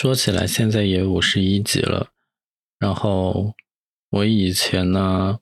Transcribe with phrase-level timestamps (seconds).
[0.00, 2.10] 说起来，现在也五十一集了。
[2.78, 3.56] 然后
[4.10, 5.40] 我以前呢，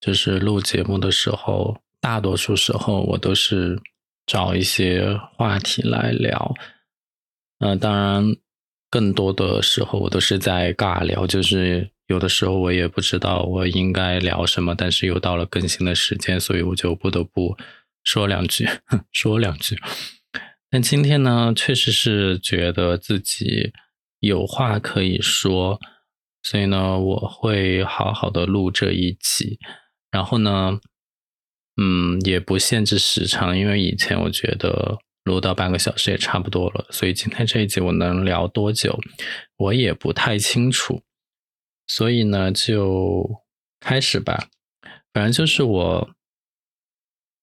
[0.00, 3.78] 就是录节目的时候，大多数时候我都是
[4.24, 6.54] 找一些话题来聊。
[7.58, 8.36] 呃，当然，
[8.88, 17.54] 更多的时候我都是在尬聊，就是有的时候我也不知道我应该聊什么，但是又到了更新的时间，所以我就不得不
[18.02, 18.66] 说两句，
[19.12, 19.78] 说两句。
[20.70, 23.74] 但今天呢，确实是觉得自己
[24.20, 25.78] 有话可以说，
[26.42, 29.58] 所以呢，我会好好的录这一集。
[30.10, 30.78] 然后呢，
[31.76, 36.86] 嗯，也不限制时长，因为以前我觉得录到半个小时也差不多了。
[36.90, 38.98] 所以今天这一集我能聊多久，
[39.56, 41.02] 我也不太清楚。
[41.86, 43.42] 所以呢，就
[43.80, 44.48] 开始吧。
[45.12, 46.10] 反正就是我，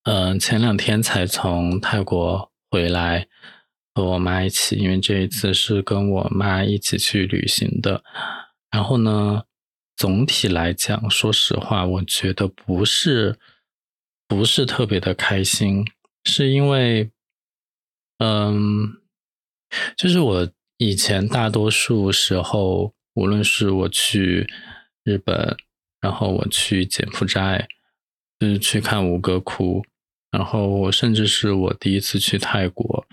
[0.03, 2.51] 嗯，前两天才从泰国。
[2.69, 3.29] 回来
[3.97, 8.03] 和我妈一起，因为这一次是跟我妈一起去旅行的。
[8.69, 9.45] 然后呢，
[9.95, 13.39] 总体来讲，说实话，我觉得不是
[14.27, 15.83] 不是特别的开心，
[16.25, 17.09] 是因为，
[18.19, 19.01] 嗯，
[19.95, 24.47] 就是我以前大多数时候，无论是我去
[25.05, 25.57] 日本，
[25.99, 27.65] 然后我去柬埔寨，
[28.39, 29.83] 就是去看吴哥窟。
[30.29, 33.07] 然后，甚至是我第一次去泰国，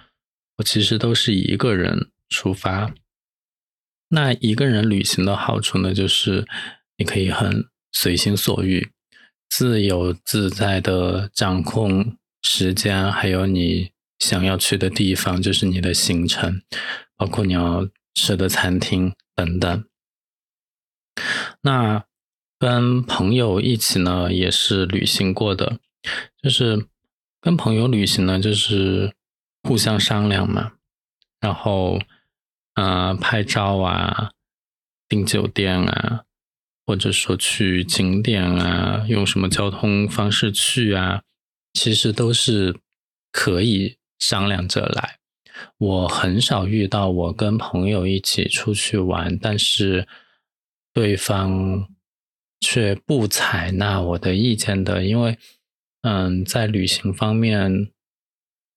[0.57, 2.95] 我其实都是一个人出发。
[4.09, 6.47] 那一个人旅行的好处呢，就是
[6.97, 8.91] 你可以很随心所欲、
[9.49, 16.63] 自由自在的掌控时间，还有你想要去的地方，就是你的行程，
[17.17, 19.85] 包括你要吃的餐厅等等。
[21.63, 22.05] 那
[22.59, 25.79] 跟朋友一起呢，也是旅行过的，
[26.43, 26.87] 就是。
[27.45, 29.13] 跟朋友旅行呢，就是
[29.65, 30.75] 互相商量嘛，
[31.41, 31.99] 然后，
[32.75, 34.31] 呃，拍照啊，
[35.09, 36.25] 订酒店啊，
[36.87, 41.23] 或者说去景点啊，用什么交通方式去啊，
[41.73, 42.77] 其实都是
[43.33, 45.19] 可以商量着来。
[45.79, 50.07] 我很少遇到我跟朋友一起出去玩，但是
[50.93, 51.89] 对方
[52.61, 55.39] 却不采纳我的意见的，因为。
[56.07, 57.91] 嗯，在旅行方面，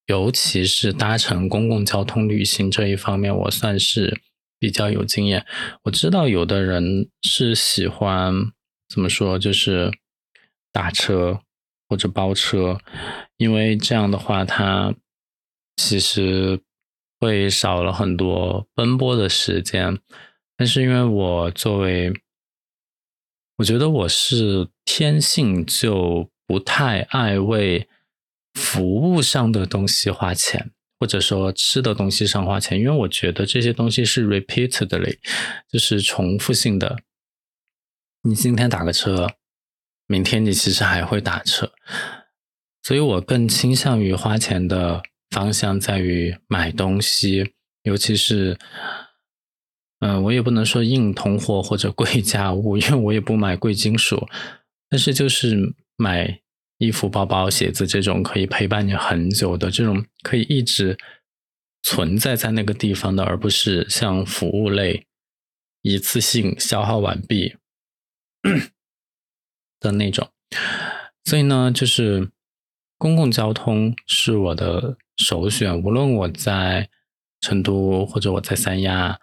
[0.07, 4.21] 尤其是搭乘公共交通旅行这一方面，我算是
[4.59, 5.45] 比较有经验。
[5.83, 8.33] 我知道有的人是喜欢
[8.89, 9.91] 怎么说，就是
[10.71, 11.39] 打车
[11.87, 12.79] 或者包车，
[13.37, 14.95] 因为这样的话，他
[15.75, 16.59] 其实
[17.19, 19.99] 会少了很多奔波的时间。
[20.57, 22.11] 但是因为我作为，
[23.57, 26.29] 我觉得我是天性就。
[26.49, 27.89] 不太爱为
[28.57, 35.19] 服务上的东西花钱，或者说吃的东西上花钱，因为我觉得这些东西是 repeatedly，
[35.71, 36.97] 就是重复性的。
[38.23, 39.29] 你今天打个车，
[40.07, 41.71] 明天你其实还会打车，
[42.81, 47.53] 所以我更倾向于花钱的方向在于买东西，
[47.83, 48.57] 尤其是，
[49.99, 54.27] 嗯，我也不能说硬通货或者贵价物，因为我也不买贵金属，
[54.89, 55.75] 但是就是。
[55.99, 56.41] 买
[56.77, 60.97] 衣服、包包、鞋子这种可以陪伴你很久的，这种可以一直
[61.83, 65.07] 存在在那个地方的，而不是像服务类
[65.81, 67.57] 一次性消耗完毕
[69.79, 70.29] 的那种。
[71.25, 72.31] 所以呢，就是
[72.97, 76.89] 公共交通是我的首选，无论我在
[77.41, 79.19] 成都，或者我在三亚，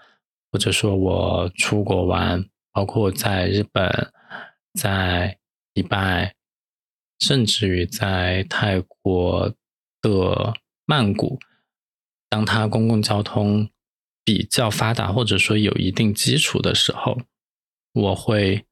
[0.50, 4.12] 或者说我出国玩，包括在日本、
[4.74, 5.38] 在
[5.72, 6.34] 迪拜。
[7.24, 9.54] 甚至于在泰国
[10.02, 10.52] 的
[10.84, 11.38] 曼谷，
[12.28, 13.70] 当它公共交通
[14.22, 17.22] 比较发达，或者说有一定基础的时候，
[17.92, 18.66] 我会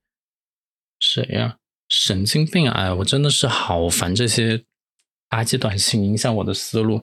[1.00, 1.56] 谁呀？
[1.88, 2.94] 神经病啊！
[2.96, 4.58] 我真的是好烦这些
[5.30, 7.02] 垃圾短信，影响我的思路。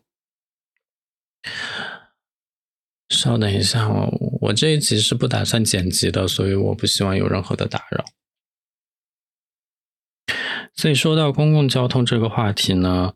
[3.10, 8.06] 稍等一下，我我这一集是不打算剪辑的，所以我不希望有任何的打扰。
[10.80, 13.14] 所以说到公共交通这个话题呢，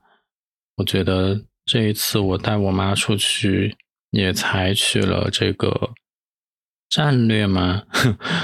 [0.76, 3.78] 我觉得这一次我带我妈出去
[4.12, 5.94] 也采取了这个
[6.90, 7.84] 战略嘛，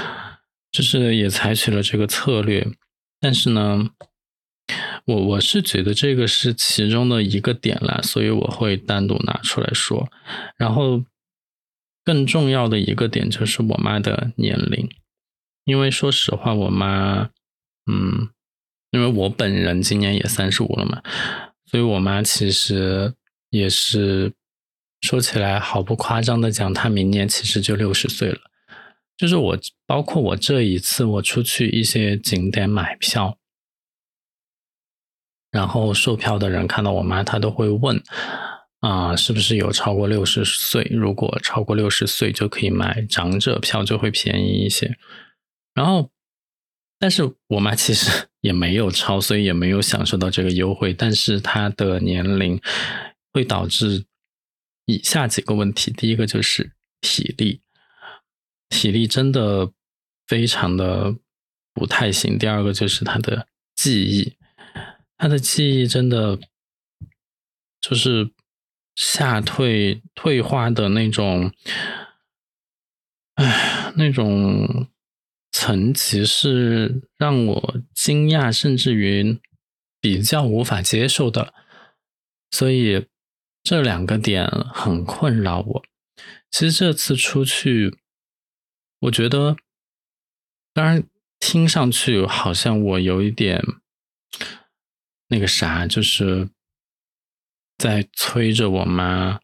[0.72, 2.66] 就是也采取了这个策略。
[3.20, 3.90] 但是呢，
[5.04, 10.10] 我我是觉得这个是其中的一个点啦，所以我会单独拿出来说。
[10.56, 11.04] 然后
[12.02, 14.88] 更重要的一个点就是我妈的年龄，
[15.64, 17.28] 因为说实话，我妈，
[17.84, 18.30] 嗯。
[18.90, 21.02] 因为我本人今年也三十五了嘛，
[21.66, 23.14] 所以我妈其实
[23.50, 24.32] 也是
[25.00, 28.38] 说起来毫不夸张的讲，她明年其实就六十岁了。
[29.16, 33.36] 就是我，包括我这一次我出去一些景点买票，
[35.50, 38.02] 然后售票的人看到我妈，他都会问
[38.80, 40.88] 啊，是不是有超过六十岁？
[40.90, 44.96] 如果超过六十岁就可以买长者票，就会便宜一些。
[45.74, 46.10] 然后，
[47.00, 50.92] 但是我妈其实 也没有超，所以也没有享受到这个优惠。
[50.94, 52.60] 但是她的年龄
[53.32, 54.04] 会导致
[54.84, 57.62] 以下几个问题：第一个就是体力。
[58.68, 59.72] 体力真的
[60.28, 61.16] 非常的
[61.74, 62.38] 不太行。
[62.38, 64.36] 第二个就是他的记忆，
[65.16, 66.38] 他的记忆真的
[67.80, 68.30] 就是
[68.94, 71.52] 下退退化的那种，
[73.34, 74.88] 哎，那种
[75.50, 79.40] 层级是让我惊讶，甚至于
[80.00, 81.54] 比较无法接受的。
[82.50, 83.06] 所以
[83.62, 85.82] 这两个点很困扰我。
[86.50, 87.98] 其实这次出去。
[89.04, 89.56] 我觉得，
[90.74, 91.08] 当然
[91.38, 93.64] 听上去好像我有一点
[95.28, 96.50] 那个啥，就是
[97.78, 99.40] 在催着我妈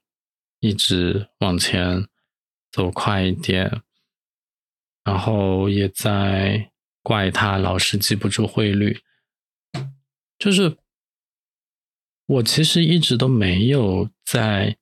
[0.61, 2.06] 一直往前
[2.70, 3.81] 走快一点，
[5.06, 9.00] 然后也在怪他老是记不住汇率。
[10.37, 10.76] 就是
[12.26, 14.76] 我其实一直都没有在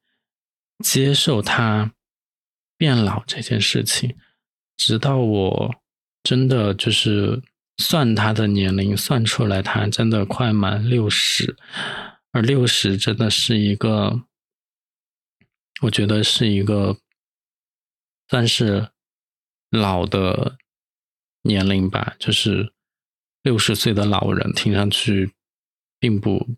[0.82, 1.92] 接受他
[2.78, 4.16] 变老这件事情。
[4.76, 5.74] 直到我
[6.22, 7.42] 真的就是
[7.76, 11.54] 算他的年龄，算出来他真的快满六十，
[12.32, 14.22] 而六十真的是一个，
[15.82, 16.96] 我觉得是一个
[18.28, 18.88] 算是
[19.74, 20.56] 老的
[21.42, 22.16] 年龄吧。
[22.18, 22.72] 就是
[23.42, 25.32] 六十岁的老人，听上去
[25.98, 26.56] 并不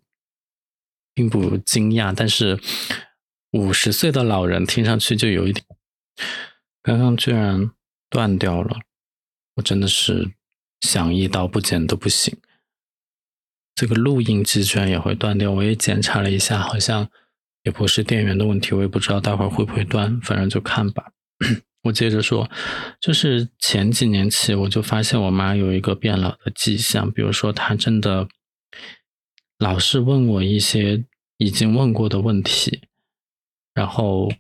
[1.14, 2.60] 并不惊讶，但是
[3.52, 5.64] 五十岁的老人听上去就有一点，
[6.82, 7.72] 刚刚居然。
[8.08, 8.78] 断掉了，
[9.56, 10.30] 我真的是
[10.80, 12.38] 想一刀不剪都不行。
[13.74, 17.10] 这个录音机居然也会断掉，我也检查了一下，好像
[17.64, 21.12] 也不是电源的问题，我也不知道待会儿会不会断，反正就看吧。
[21.82, 22.50] 我接着说，
[23.00, 28.28] 就是前几年起，我就发现我妈有一个变老的迹象，比如说她真的
[29.58, 31.04] 老是问我一些
[31.36, 32.82] 已经问过的问题，
[33.74, 34.32] 然后，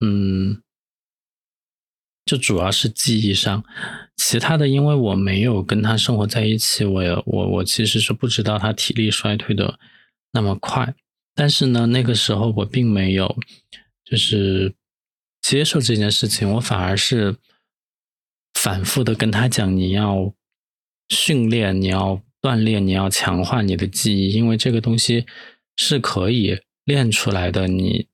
[0.00, 0.62] 嗯。
[2.26, 3.64] 就主要是记忆上，
[4.16, 9.80] 其他的，因为我没有跟他生活在一起，我也我我其实是不知道他体力衰退的
[10.30, 10.94] 那么快。
[11.34, 13.36] 但是呢，那个时候我并没有
[14.04, 14.72] 就是
[15.40, 17.36] 接受这件事情，我反而是
[18.54, 20.34] 反复的跟他讲，你要
[21.08, 25.26] 训练，你要锻炼，你要强化你的记忆，因为这个东西
[25.76, 27.68] 是可以练出来的。
[27.68, 28.08] 你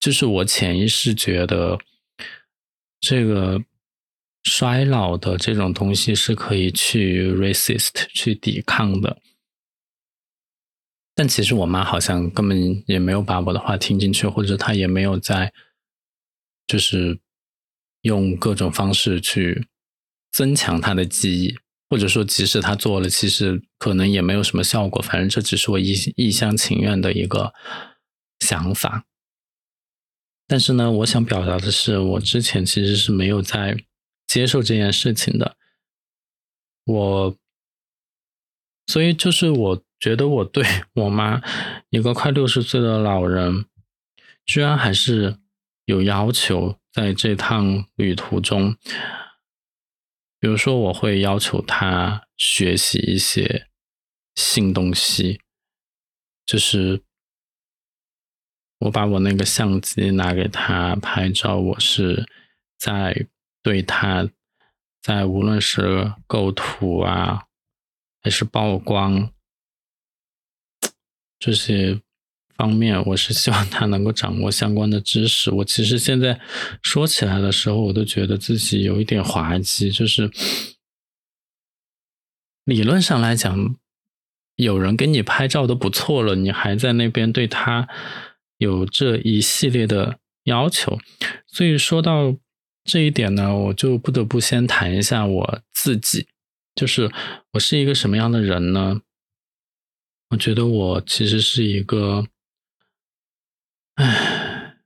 [0.00, 1.78] 就是我潜意识觉得。
[2.98, 3.62] 这个
[4.42, 9.20] 衰老的这种东西是可以去 resist 去抵抗的，
[11.14, 15.52] 但其实我妈好像根本也没有把我的话听进去，或者她也没有在，
[16.66, 17.18] 就是
[18.02, 19.68] 用各种方式去
[20.32, 21.56] 增强她的记忆，
[21.88, 25.00] 或者说即使她做了，其实可能也没有什么效果。
[25.02, 27.52] 反正这只是我一一厢情愿的一个
[28.40, 29.04] 想法。
[30.48, 33.76] 但是呢，我想表达的是，我之前其实是没有在
[34.28, 35.56] 接受这件事情的。
[36.84, 37.36] 我，
[38.86, 40.64] 所以就是我觉得我对
[40.94, 41.42] 我妈
[41.90, 43.64] 一个快六十岁的老人，
[44.44, 45.38] 居然还是
[45.86, 48.76] 有要求，在这趟旅途中，
[50.38, 53.68] 比如说我会要求他学习一些
[54.36, 55.40] 新东西，
[56.44, 57.02] 就是。
[58.80, 62.28] 我把我那个相机拿给他拍照，我是
[62.76, 63.26] 在
[63.62, 64.28] 对他，
[65.00, 67.46] 在无论是构图啊，
[68.22, 69.32] 还是曝光
[71.38, 72.02] 这些
[72.56, 75.50] 方面，我是希望他能够掌握相关的知识。
[75.50, 76.40] 我其实现在
[76.82, 80.30] 说起来的时候，我都觉得自己有一点滑稽，就是
[82.64, 83.76] 理论上来讲，
[84.56, 87.88] 有人给你拍照都不错了，你还在那边对他。
[88.58, 90.98] 有这一系列的要求，
[91.46, 92.34] 所以说到
[92.84, 96.26] 这一点呢，我就不得不先谈一下我自己，
[96.74, 97.12] 就是
[97.52, 99.02] 我是一个什么样的人呢？
[100.30, 102.26] 我觉得我其实是一个，
[103.96, 104.76] 唉，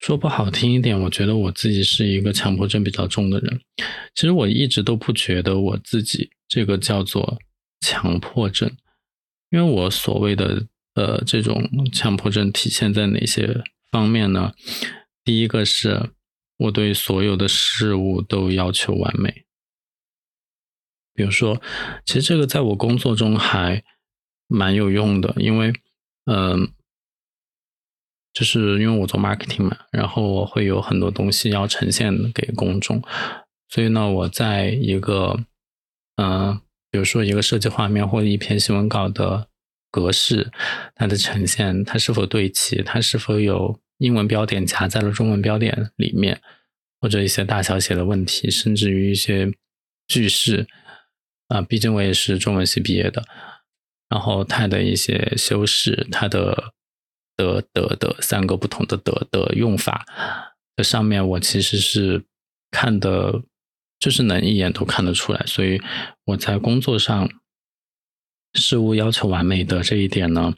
[0.00, 3.60] 说不好听一点，我觉得我自己是一个强迫症比较重的人。
[4.16, 7.38] 其实我一直都不觉得我自己这个叫做
[7.80, 8.70] 强迫症，
[9.50, 10.66] 因为我所谓的。
[10.94, 14.52] 呃这种强迫症体现在哪些方面呢？
[15.22, 16.10] 第一个是
[16.56, 19.44] 我对所有的事物都要求完美，
[21.14, 21.62] 比如说，
[22.04, 23.84] 其实这个在我工作中还
[24.48, 25.72] 蛮有用的，因为
[26.24, 26.72] 嗯。
[28.32, 33.02] 就是因为我做 marketing 嘛，然后我会有很多东西要呈现给公众，
[33.68, 35.36] 所以呢，我在一个，
[36.14, 36.60] 嗯，
[36.92, 39.48] 比如说一个设计画面或者一篇新闻稿的
[39.90, 40.52] 格式，
[40.94, 46.40] 它的呈现，它是否对齐，它是否有英文标点夹在了中文标点里面，
[47.00, 49.52] 或者一些大小写的问题，甚至于一些
[50.06, 50.68] 句式，
[51.48, 53.24] 啊，毕竟我也是中文系毕业的，
[54.08, 56.72] 然后它的一些修饰，它的。
[57.40, 60.04] 的的的三个不同的的的用法，
[60.76, 62.24] 这上面我其实是
[62.70, 63.42] 看的，
[63.98, 65.42] 就是能一眼都看得出来。
[65.46, 65.80] 所以
[66.24, 67.28] 我在工作上
[68.52, 70.54] 事物要求完美的这一点呢，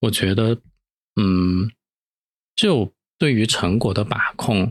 [0.00, 0.60] 我觉得，
[1.16, 1.70] 嗯，
[2.54, 4.70] 就对于成果的把控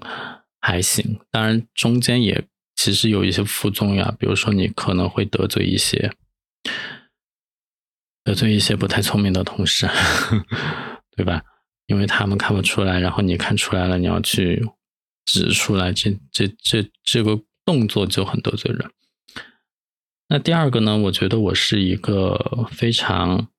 [0.59, 1.19] 还行。
[1.31, 6.13] 当然中间也其实有一些副作用，比如说你可能会得罪一些
[8.23, 9.89] 得罪一些不太聪明的同事。
[11.19, 11.43] 对吧？
[11.87, 14.65] 因为他们看不出来，然后你看出来了，你要去
[15.25, 18.89] 指出来，这这这这个动作就很得罪人。
[20.29, 20.97] 那第二个呢？
[20.97, 23.49] 我觉得我是一个非常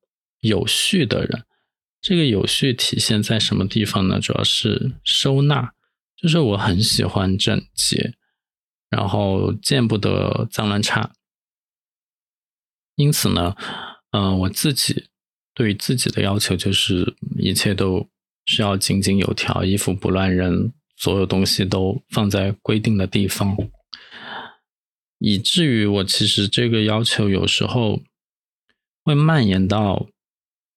[0.40, 1.44] 有序的人。
[2.00, 4.18] 这个有序体现在什么地方呢？
[4.18, 5.74] 主要是收纳，
[6.16, 8.14] 就是我很喜欢整洁，
[8.88, 11.12] 然后见不得脏乱差。
[12.94, 13.54] 因此呢，
[14.12, 15.08] 嗯，我自己。
[15.54, 18.08] 对于自己的要求就是一切都
[18.46, 23.56] 需要井井有条，衣服不乱扔，所有东西都放在规定的地方，
[25.18, 28.02] 以至于我其实这个要求有时候
[29.04, 30.08] 会蔓延到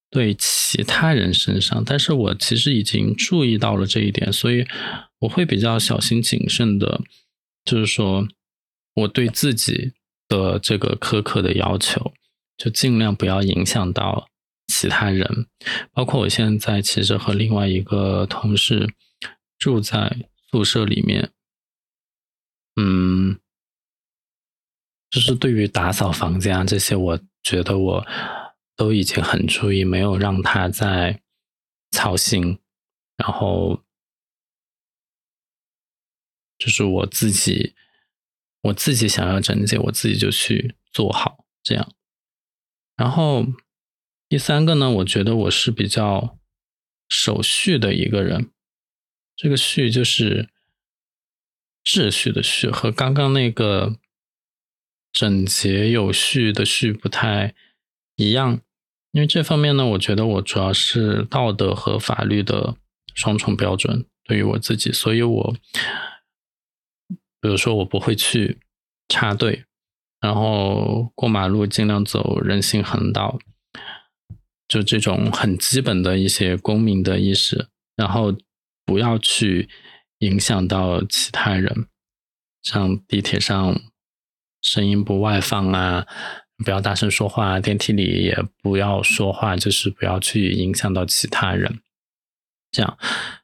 [0.10, 4.66] 对其他人身上，但是我其实已经注意到了这一点，所以
[5.20, 7.02] 我会比较小心谨慎的，
[7.64, 8.28] 就是说
[8.96, 9.94] 我对自己
[10.28, 12.14] 的这个苛刻的要求，
[12.58, 14.28] 就尽量不要影响到。
[14.84, 15.48] 其他人，
[15.94, 18.94] 包括我现在其实和另外一个同事
[19.58, 21.32] 住在宿舍里面，
[22.76, 23.40] 嗯，
[25.10, 28.06] 就是对于打扫房间啊这些，我觉得我
[28.76, 31.22] 都已经很注意，没有让他在
[31.92, 32.60] 操心，
[33.16, 33.82] 然后
[36.58, 37.74] 就是我自己，
[38.64, 41.90] 我自己想要整洁，我自己就去做好这样，
[42.98, 43.46] 然后。
[44.34, 46.40] 第三个呢，我觉得我是比较
[47.08, 48.50] 守序的一个人。
[49.36, 50.50] 这个序就是
[51.86, 54.00] 秩序的序，和刚刚那个
[55.12, 57.54] 整洁有序的序不太
[58.16, 58.60] 一样。
[59.12, 62.76] 因为这方面呢，我觉得我主要是道德和法律的
[63.14, 65.56] 双重标准对于我自己，所以我
[67.40, 68.58] 比如说我不会去
[69.10, 69.66] 插队，
[70.20, 73.38] 然后过马路尽量走人行横道。
[74.74, 78.36] 就这种很基本的一些公民的意识，然后
[78.84, 79.70] 不要去
[80.18, 81.86] 影响到其他人，
[82.64, 83.80] 像地铁上
[84.64, 86.08] 声音不外放啊，
[86.66, 91.80] 不要大声说话，电梯里也不要说话，就是不要去影响到其他人。
[92.72, 92.98] 这样，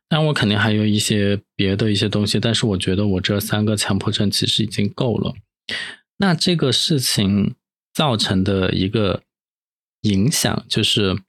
[0.07, 5.36] 但我肯定还有一些别的一些东西，但是我觉得我这三个强迫症其实已经够了。
[6.17, 7.53] 那这个事情
[7.93, 9.21] 造成的一个。
[10.01, 11.23] 影响就是，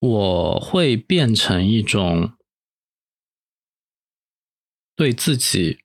[0.00, 2.36] 我会变成一种
[4.96, 5.78] 对自己，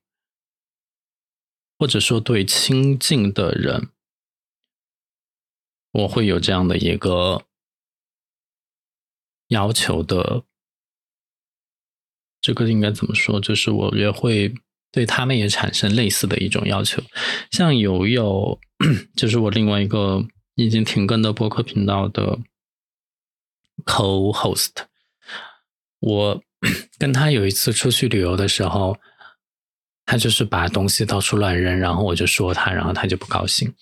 [1.78, 3.90] 或者说对亲近的人，
[5.92, 7.46] 我会有这样的一个
[9.48, 10.44] 要求的。
[12.40, 13.40] 这个应该怎么说？
[13.40, 14.52] 就是我也会
[14.90, 17.00] 对他们也产生类似的一种要求。
[17.52, 18.58] 像有有，
[19.14, 20.26] 就是我另外一个。
[20.64, 22.38] 已经停更的播客频道的
[23.86, 24.70] co-host，
[26.00, 26.42] 我
[26.98, 28.98] 跟他有一次出去旅游的时候，
[30.04, 33.74] 他就是把东西到处乱扔，然后我就说他，然后他就不高兴，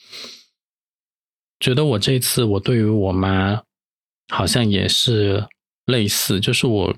[1.58, 3.61] 觉得我这次我对于我妈
[4.28, 5.49] 好像也是
[5.87, 6.97] 类似，就是我，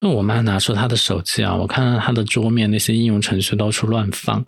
[0.00, 4.44] 那我妈拿出她的手机啊，我看到她的桌面那些应用程序到处乱放。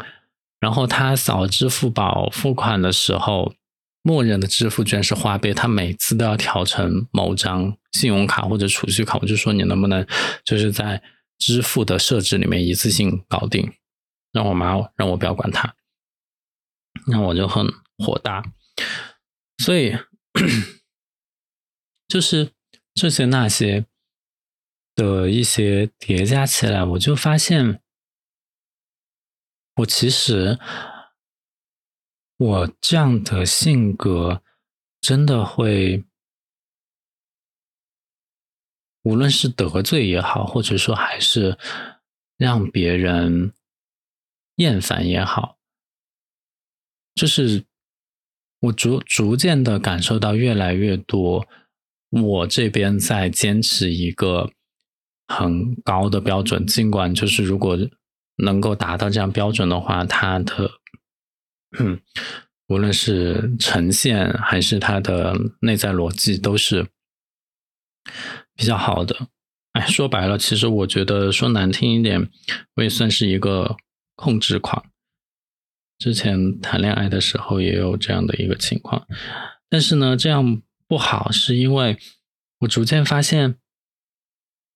[0.58, 3.54] 然后他扫支付宝付款的时候，
[4.02, 9.18] 默认的支付居然是花呗，他每次都要调成某张信用卡或者储蓄卡。
[9.20, 10.06] 我就说你能不能
[10.44, 11.02] 就是在
[11.38, 13.72] 支付的设置里面一次性搞定，
[14.32, 15.74] 让我妈让我不要管他，
[17.08, 17.66] 那我就很
[17.98, 18.42] 火大。
[19.58, 19.96] 所以
[22.08, 22.52] 就是
[22.94, 23.84] 这些那些
[24.94, 27.80] 的一些叠加起来，我就发现，
[29.76, 30.58] 我其实
[32.38, 34.42] 我这样的性格
[35.00, 36.04] 真的会，
[39.02, 41.58] 无论是得罪也好，或者说还是
[42.36, 43.52] 让别人
[44.56, 45.58] 厌烦也好，
[47.14, 47.64] 就是
[48.60, 51.46] 我逐逐渐的感受到越来越多。
[52.10, 54.50] 我这边在坚持一个
[55.26, 57.76] 很高的标准，尽管就是如果
[58.36, 60.70] 能够达到这样标准的话，它的
[62.68, 66.86] 无论是呈现还是它的内在逻辑都是
[68.54, 69.28] 比较好的。
[69.72, 72.30] 哎，说白了，其实我觉得说难听一点，
[72.74, 73.76] 我也算是一个
[74.14, 74.84] 控制狂。
[75.98, 79.06] 之前谈恋爱的时候也有这样的一个情况，
[79.68, 80.62] 但是呢，这样。
[80.88, 81.98] 不好，是因为
[82.60, 83.56] 我逐渐发现，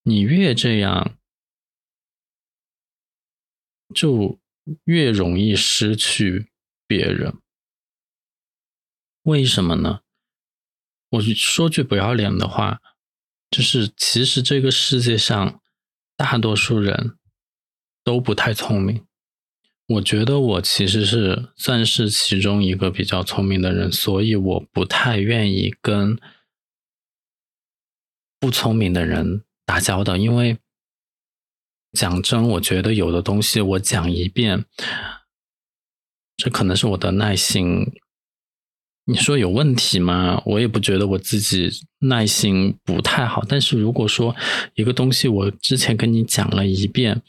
[0.02, 1.14] 你越这样，
[3.94, 4.40] 就
[4.84, 6.50] 越容易失去
[6.86, 7.38] 别人。
[9.22, 10.00] 为什么呢？
[11.10, 12.80] 我说句不要脸的话，
[13.50, 15.60] 就是其实这个世界上
[16.16, 17.18] 大多数人
[18.04, 19.04] 都不太聪明。
[19.86, 26.16] 我觉得我其实是算是其中一个比较聪明的人，所以我不太愿意跟
[28.38, 30.16] 不聪明的人打交道。
[30.16, 30.58] 因为
[31.92, 34.64] 讲真，我觉得有的东西我讲一遍，
[36.36, 37.92] 这可能是我的耐心。
[39.06, 40.40] 你说有问题吗？
[40.46, 41.68] 我也不觉得我自己
[42.00, 43.44] 耐心不太好。
[43.48, 44.36] 但是如果说
[44.74, 47.22] 一个东西我之前跟你讲了一遍，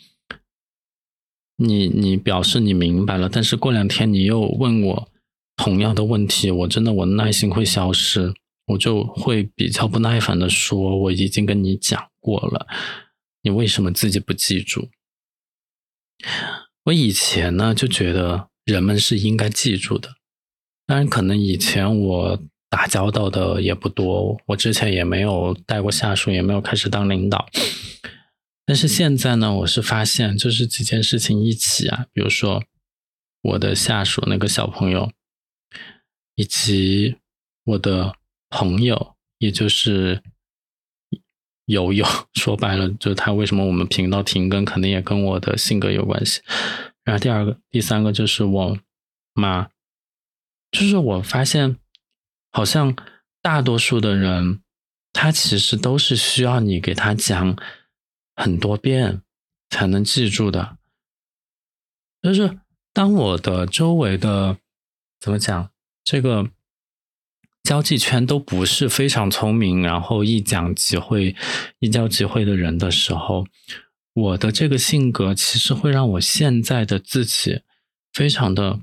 [1.55, 5.09] 你你表示你明白了，但是过两天你又问我
[5.55, 8.31] 同样的问题，我真的我耐心会消失，
[8.67, 12.67] 我就会比较不耐烦的说我已经跟你讲过了，
[13.41, 14.89] 你为什么自己不记住？
[16.83, 20.15] 我以前呢就觉得人们是应该记住的，
[20.85, 27.47] 当然可能以前我打交道的也不多，我之前也没有带过下属，也没有开始当领导。
[28.65, 32.63] 但是现在呢，我是发现，就是几件事情一起啊，比如说
[33.41, 35.11] 我的下属那个小朋友，
[36.35, 37.17] 以及
[37.65, 38.15] 我的
[38.49, 40.23] 朋友，也就是
[41.71, 42.05] 友友，
[42.35, 46.41] 说白了，就他为什么我们频道停更，肯定也跟我的性格有关系。
[47.03, 48.77] 然后第二个、第三个就是我
[49.33, 49.69] 妈，
[50.71, 51.77] 就是我发现，
[52.51, 52.95] 好像
[53.41, 54.61] 大多数的人，
[55.11, 57.57] 他其实都是需要你给他讲。
[58.33, 59.21] 很多遍
[59.69, 60.77] 才能记住的，
[62.23, 62.59] 就是
[62.91, 64.57] 当我的周围的
[65.19, 65.69] 怎么讲，
[66.03, 66.49] 这个
[67.63, 71.35] 交际圈都不是非常聪明，然后一讲即会、
[71.79, 73.45] 一交即会的人的时候，
[74.13, 77.61] 我的这个性格其实会让我现在的自己
[78.11, 78.81] 非常的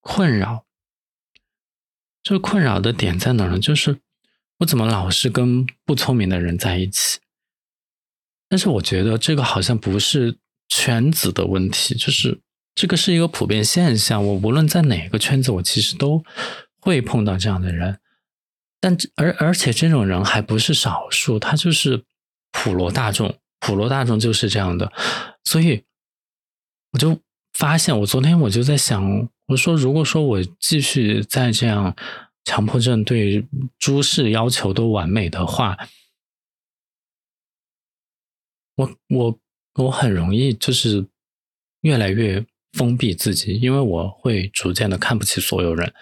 [0.00, 0.66] 困扰。
[2.22, 3.58] 这困扰的点在哪呢？
[3.58, 3.98] 就是
[4.58, 7.18] 我怎么老是跟不聪明的人在一起？
[8.48, 10.36] 但是我觉得这个好像不是
[10.68, 12.40] 圈子的问题，就是
[12.74, 14.24] 这个是一个普遍现象。
[14.24, 16.22] 我无论在哪个圈子，我其实都
[16.78, 17.98] 会碰到这样的人。
[18.80, 22.04] 但而而且这种人还不是少数，他就是
[22.50, 24.90] 普罗大众，普罗大众就是这样的。
[25.44, 25.84] 所以
[26.92, 27.20] 我就
[27.52, 31.94] 发现，我昨天我就在想，我说如果说我继续再这样
[32.44, 33.46] 强迫症对
[33.78, 35.76] 诸事要求都完美的话。
[38.76, 39.38] 我我
[39.74, 41.06] 我很容易就是
[41.82, 45.92] 越来越封闭自己，因为我会逐渐的看不起所有人，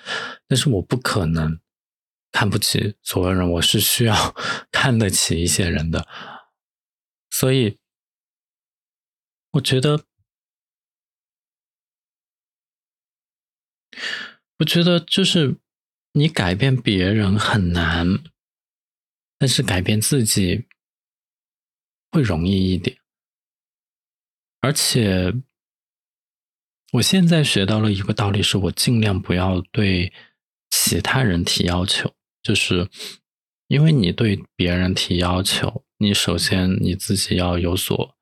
[0.47, 1.59] 但是我不可能
[2.31, 4.15] 看不起所有人，我是需要
[4.71, 6.07] 看得起一些人的，
[7.31, 7.79] 所以
[9.53, 10.05] 我觉得，
[14.59, 15.59] 我觉得就是
[16.13, 18.07] 你改变别人很难，
[19.39, 20.67] 但是改变自己。
[22.11, 22.99] 会容易一点，
[24.61, 25.31] 而且
[26.93, 30.11] 我现在学到了一个道理，是我尽量不要对
[30.71, 32.89] 其他人提要求，就是
[33.67, 38.17] 因为你对别人提要求，你首先你自己要有所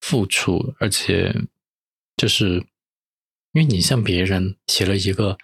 [0.00, 1.34] 付出，而且
[2.16, 2.66] 就是
[3.52, 5.38] 因为你向别人提了一个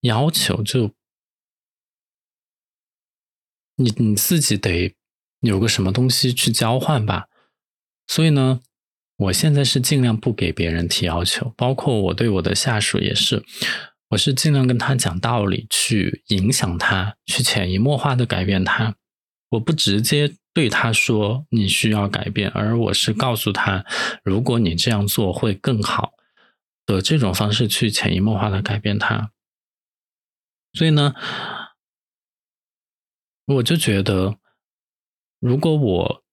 [0.00, 0.94] 要求，就
[3.76, 4.94] 你你自己得。
[5.40, 7.28] 有个什么东西去交换吧，
[8.06, 8.62] 所以呢，
[9.16, 13.44] 我现在是尽量不给别人提要求，包括我对我的下属也是。
[14.08, 18.96] 我是尽量跟他讲道理，去影响他，去潜移默化的改变他。
[19.50, 23.84] 我不直接对他说你需要改变，而我是告诉他，
[24.22, 26.12] 如果你这样做会更好
[26.86, 29.30] 的这种方式去潜移默化的改变他。
[30.72, 31.14] 所以呢，
[33.46, 34.38] 我就觉得，
[35.38, 36.24] 如果我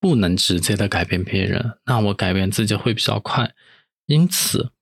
[0.00, 3.54] 不能直接的改变别人，那我改变自己会比较快。
[4.06, 4.72] 因此，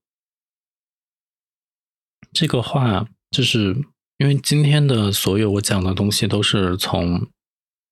[2.36, 3.74] 这个话就是
[4.18, 7.26] 因为今天的所有我讲的东西都是从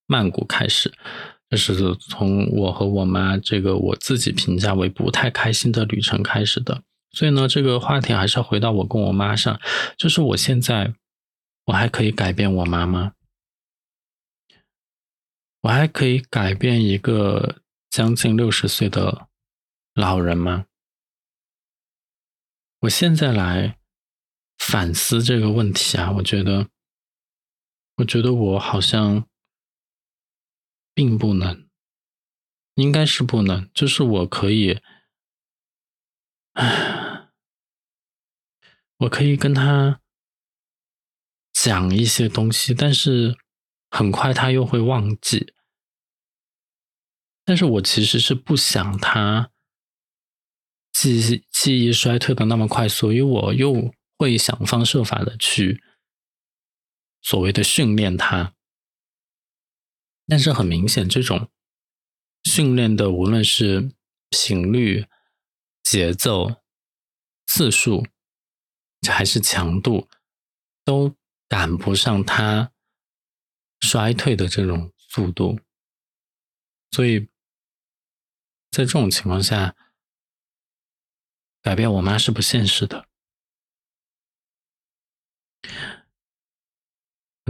[0.05, 0.93] 曼谷开始，
[1.49, 6.83] 就是从我和我妈这个我自己评价为不太开心的旅程开始的。
[7.09, 9.59] 所以呢，这个话题还是要回到我跟我妈上，
[9.97, 10.93] 就是我现在
[11.65, 13.13] 我还可以改变我妈吗？
[15.61, 17.55] 我还可以改变一个
[17.89, 19.27] 将近六十岁的
[19.95, 20.65] 老人吗？
[22.81, 23.79] 我现在来
[24.57, 26.69] 反思这个问题啊，我觉得，
[27.97, 29.27] 我觉得我好像
[30.93, 31.67] 并不能，
[32.75, 34.79] 应该是不能，就是我可以，
[36.53, 37.03] 唉。
[38.99, 39.99] 我可以跟他
[41.51, 43.37] 讲一些东西，但是
[43.89, 45.53] 很快他又会忘记。
[47.43, 49.51] 但是我其实是不想他
[50.93, 53.93] 记记忆衰退的那么快，所以我又
[54.25, 55.83] 会想方设法的去
[57.21, 58.55] 所谓的训练他。
[60.27, 61.51] 但是很明显，这种
[62.43, 63.91] 训练的无论是
[64.29, 65.07] 频率、
[65.83, 66.61] 节奏、
[67.45, 68.07] 次数。
[69.07, 70.09] 还是强度
[70.83, 71.15] 都
[71.47, 72.71] 赶不上它
[73.79, 75.59] 衰退的这种速度，
[76.89, 77.29] 所以
[78.71, 79.75] 在这种情况下，
[81.61, 83.07] 改变我妈是不现实的。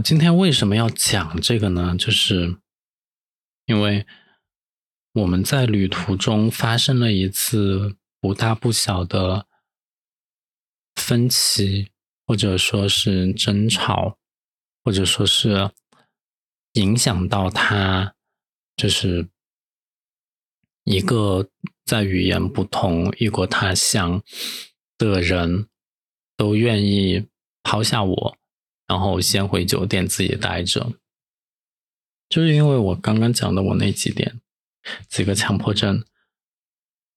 [0.02, 1.96] 今天为什么要讲这个呢？
[1.98, 2.58] 就是
[3.64, 4.06] 因为
[5.12, 9.46] 我们在旅途中发生了一次不大不小的。
[10.96, 11.90] 分歧，
[12.26, 14.18] 或者说是争吵，
[14.82, 15.70] 或者说是
[16.72, 18.14] 影响到他，
[18.76, 19.28] 就是
[20.84, 21.50] 一个
[21.84, 24.22] 在语言不同、异国他乡
[24.96, 25.68] 的人，
[26.34, 27.28] 都愿意
[27.62, 28.38] 抛下我，
[28.86, 30.92] 然后先回酒店自己待着。
[32.28, 34.40] 就是因为我刚刚讲的我那几点
[35.08, 36.04] 几个强迫症，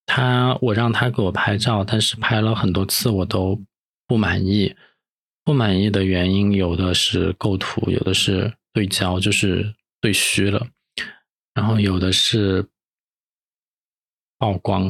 [0.06, 3.64] 他我让他给我拍照，但是拍了很多次我都。
[4.10, 4.76] 不满意，
[5.44, 10.68] 不满意的原因有的是构图，有的是对焦，就是对虚了，
[11.54, 12.68] 然后有的是
[14.40, 14.86] 曝光，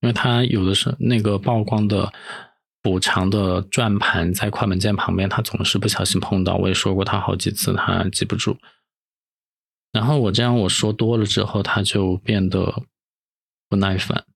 [0.00, 2.12] 因为它有的是那个曝光的
[2.84, 6.56] 补偿的转盘在快门键旁边，他总是不小心碰到。
[6.56, 8.58] 我也说过他好几次，他记不住。
[9.90, 12.84] 然后我这样我说多了之后，他就变得
[13.70, 14.26] 不耐烦，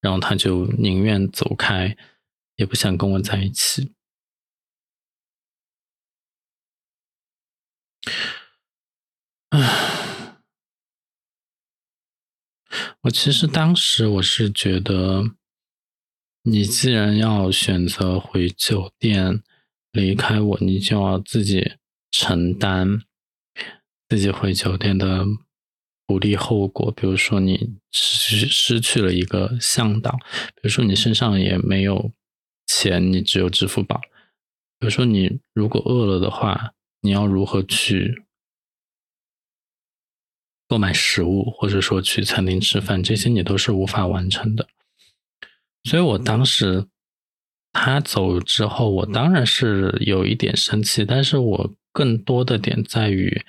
[0.00, 1.96] 然后他就宁愿走开。
[2.56, 3.92] 也不想跟我在一起。
[9.48, 10.36] 唉，
[13.02, 15.24] 我其实当时我是觉得，
[16.44, 19.42] 你既然要选择回酒店
[19.92, 21.72] 离开我，你就要自己
[22.10, 23.02] 承担
[24.08, 25.26] 自己回酒店的
[26.06, 26.92] 不利后果。
[26.92, 30.12] 比如说，你失失去了一个向导，
[30.54, 32.12] 比如说你身上也没有。
[32.66, 34.00] 钱你只有支付宝，
[34.78, 38.24] 比如说你如果饿了的话，你要如何去
[40.66, 44.66] 购买食物，或者说去餐厅吃饭，这些你都是无法完成的。
[45.84, 46.88] 所以我当时
[47.72, 53.44] 他走之后，我当然是有一点生气，但是我更多的点在于，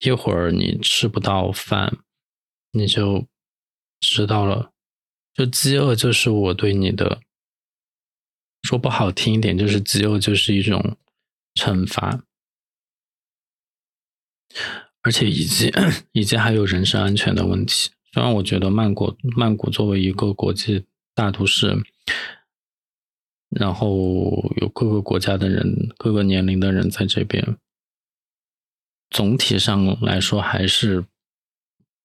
[0.00, 1.98] 一会儿你吃不到饭，
[2.72, 3.26] 你就
[4.00, 4.72] 知道了。
[5.32, 7.20] 就饥饿就是我对你的
[8.62, 10.96] 说不好听一点，就是饥饿就是一种
[11.54, 12.24] 惩罚，
[15.02, 15.72] 而且以及
[16.12, 17.90] 以及还有人身安全的问题。
[18.16, 21.76] 虽然我觉得曼谷曼谷作为一个国际大都市，
[23.50, 27.58] 然后有各个国家的人、各个年龄的人在这边，
[29.10, 31.04] 总体上来说还是。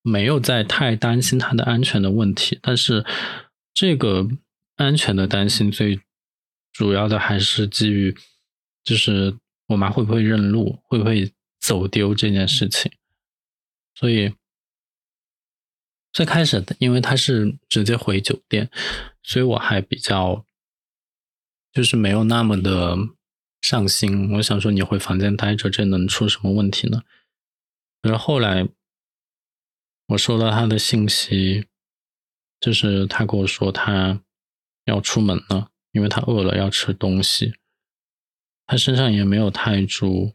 [0.04, 3.06] 没有在太担心他的安全的问题，但是
[3.72, 4.28] 这个
[4.76, 6.02] 安全的担心最
[6.74, 8.18] 主要的还是基于，
[8.84, 12.92] 就是我妈会不会认路，会不会走丢这件事情。
[13.94, 14.34] 所以，
[16.14, 18.70] 最开始因为他是直接回酒店，
[19.24, 20.46] 所以我还比较
[21.72, 22.98] 就是没有那么的
[23.62, 24.34] 上心。
[24.34, 27.04] 我想说你回房间待着，这能出什么问题呢？
[28.02, 28.68] 可是后来
[30.08, 31.68] 我收到他的信息，
[32.60, 34.22] 就是他跟我说他
[34.84, 37.54] 要出门了，因为他饿了要吃东西。
[38.66, 40.34] 他身上也没有泰铢，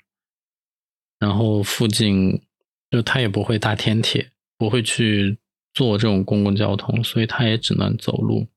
[1.18, 2.46] 然后附近
[2.90, 5.38] 就他也不会搭天铁，不会去。
[5.76, 8.48] 坐这种公共交通，所以他也只能走路。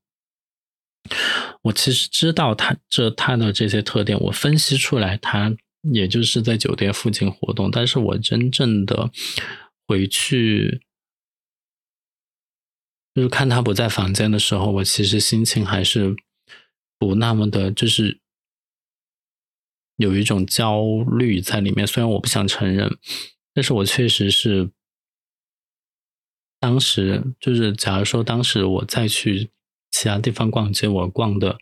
[1.63, 5.53] 我其实知道他这他的这些特点，我分析出来，他
[5.91, 7.69] 也就是在酒店附近活动。
[7.69, 9.11] 但是我真正的
[9.85, 10.79] 回去，
[13.13, 16.15] 就是看他不在房间的时候，我其实心情还是
[16.97, 18.21] 不那么的，就是
[19.97, 20.81] 有一种焦
[21.17, 21.85] 虑在里面。
[21.85, 22.97] 虽然我不想承认，
[23.53, 24.71] 但是我确实是。
[26.59, 29.49] 当时就是，假如说当时我再去
[29.89, 31.57] 其他地方逛街，我逛的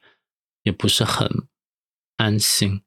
[0.63, 1.47] 也不是很
[2.15, 2.81] 安心。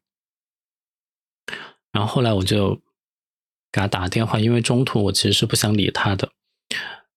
[1.92, 2.76] 然后后来我就
[3.72, 6.32] 给他打电话，因为中途我其实是不想理他的，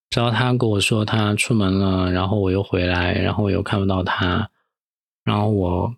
[0.10, 4.52] 直到他跟我说他出门了，然后我又回来，然后我又看不到他，
[5.24, 5.96] 然后我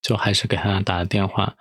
[0.00, 1.56] 就还是给他打了电话。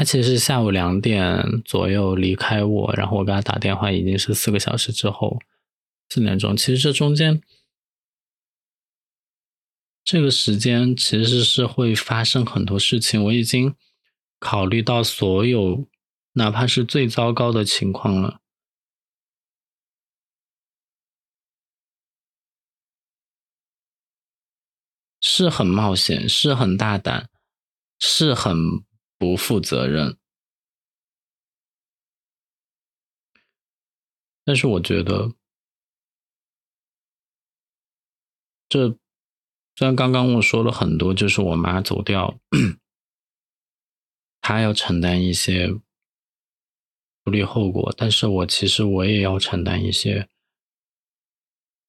[0.00, 5.38] 他其实是下午两点左右离开我，然后我给他打电话已经是四个小时之后，
[6.08, 6.56] 四点钟。
[6.56, 7.42] 其实这中间
[10.02, 13.74] 这个时间其实是会发生很多事情，我已经
[14.38, 15.86] 考虑到所有，
[16.32, 18.40] 哪怕是最糟糕的情况了，
[25.20, 27.28] 是很冒险，是很大胆，
[27.98, 28.82] 是很。
[29.20, 30.16] 不负责任，
[34.46, 35.34] 但是我觉得，
[38.66, 38.88] 这
[39.76, 42.40] 虽然刚刚我说了很多，就是我妈走掉，
[44.40, 45.68] 她要承担一些
[47.22, 50.30] 不利后果，但是我其实我也要承担一些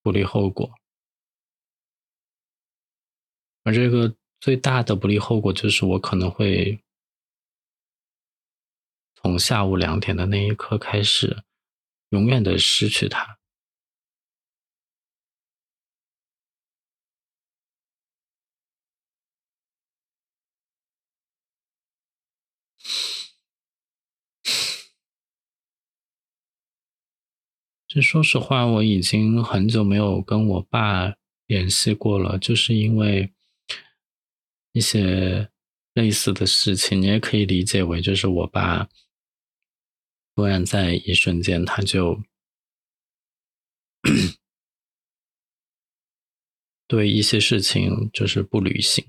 [0.03, 0.69] 不利后果，
[3.63, 6.83] 而这个最大的不利后果就是我可能会。
[9.21, 11.43] 从下午两点的那一刻开始，
[12.09, 13.37] 永远的失去他。
[27.87, 31.13] 这说实话，我已经很久没有跟我爸
[31.45, 33.31] 联系过了，就是因为
[34.71, 35.49] 一些
[35.93, 38.89] 类似的事情，你也可以理解为就是我爸。
[40.41, 42.19] 突然在一瞬间，他就
[46.87, 49.05] 对一些事情就是不履行，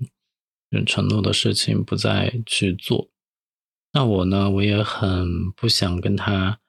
[0.85, 3.09] 承诺的事情不再去做。
[3.93, 6.61] 那我呢，我也很不想跟他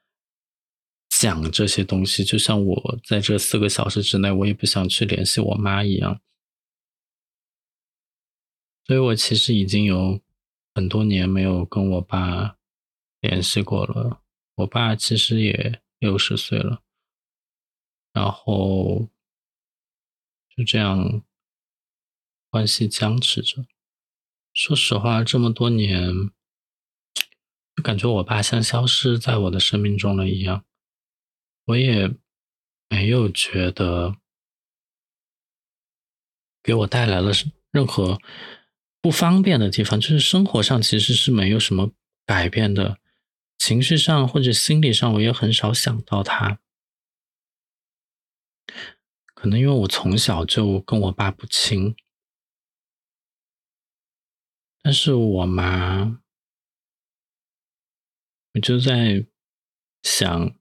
[1.10, 6.22] 讲这些东西，就像我在这四个小时之内，我也不想去联系我妈一样。
[8.86, 10.22] 所以我其实已经有
[10.74, 12.56] 很多年没有跟我爸
[13.20, 14.22] 联系过了。
[14.56, 16.82] 我爸其实也六十岁了，
[18.12, 19.08] 然后
[20.56, 21.22] 就这样
[22.50, 23.66] 关系僵持着。
[24.52, 26.30] 说实话，这么多年，
[27.74, 30.64] 就感觉我爸像消失在我的生命中了一样。
[31.64, 32.14] 我也
[32.88, 34.16] 没有觉得
[36.62, 37.32] 给我带来了
[37.72, 38.20] 任何
[39.00, 41.90] 不方便的地方，就是生活上其实是没有什么
[42.24, 43.00] 改变的。
[43.66, 46.60] 情绪上或者心理上，我也很少想到他。
[49.34, 51.96] 可能因为我从小就跟我爸不亲，
[54.82, 56.20] 但是我妈，
[58.52, 59.26] 我就在
[60.02, 60.54] 想，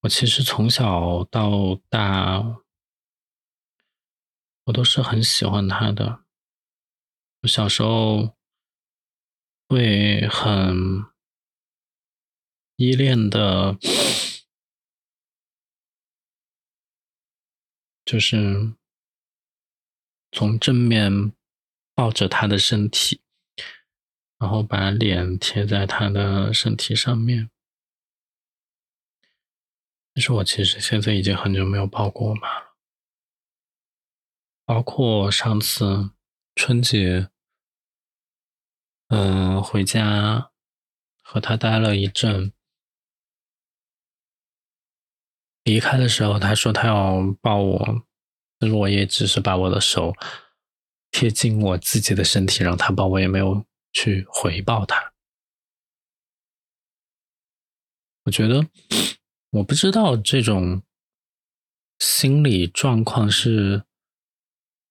[0.00, 2.62] 我其实从小到大，
[4.64, 6.24] 我都是很喜欢他的。
[7.42, 8.38] 我小时候
[9.68, 11.11] 会很。
[12.82, 13.78] 依恋的，
[18.04, 18.74] 就是
[20.32, 21.32] 从正面
[21.94, 23.20] 抱着他的身体，
[24.36, 27.52] 然后把脸贴在他的身体上面。
[30.12, 32.74] 但是我其实现在已经很久没有抱过我妈了，
[34.64, 36.10] 包括上次
[36.56, 37.30] 春节，
[39.06, 40.50] 嗯，回家
[41.22, 42.52] 和他待了一阵。
[45.72, 48.04] 离开的时候，他说他要抱我，
[48.58, 50.12] 但是我也只是把我的手
[51.10, 55.14] 贴近我自己的身体让他抱我，也没有去回报他。
[58.24, 58.66] 我觉得，
[59.52, 60.82] 我不知道这种
[61.98, 63.84] 心理状况是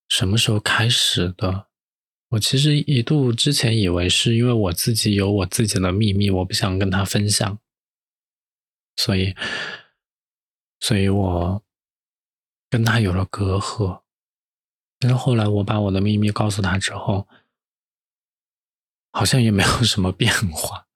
[0.10, 1.67] 什么时候开始的。
[2.30, 7.60] 我其实一度之前以为是因为我自己有我自己的秘密，我不想跟他分享，
[8.96, 9.36] 所以，
[10.82, 11.63] 所以我
[12.70, 14.02] 跟他有了隔阂。
[15.00, 17.28] 但是后来我把我的秘密告诉他之后，
[19.12, 20.88] 好像也没有什么变化。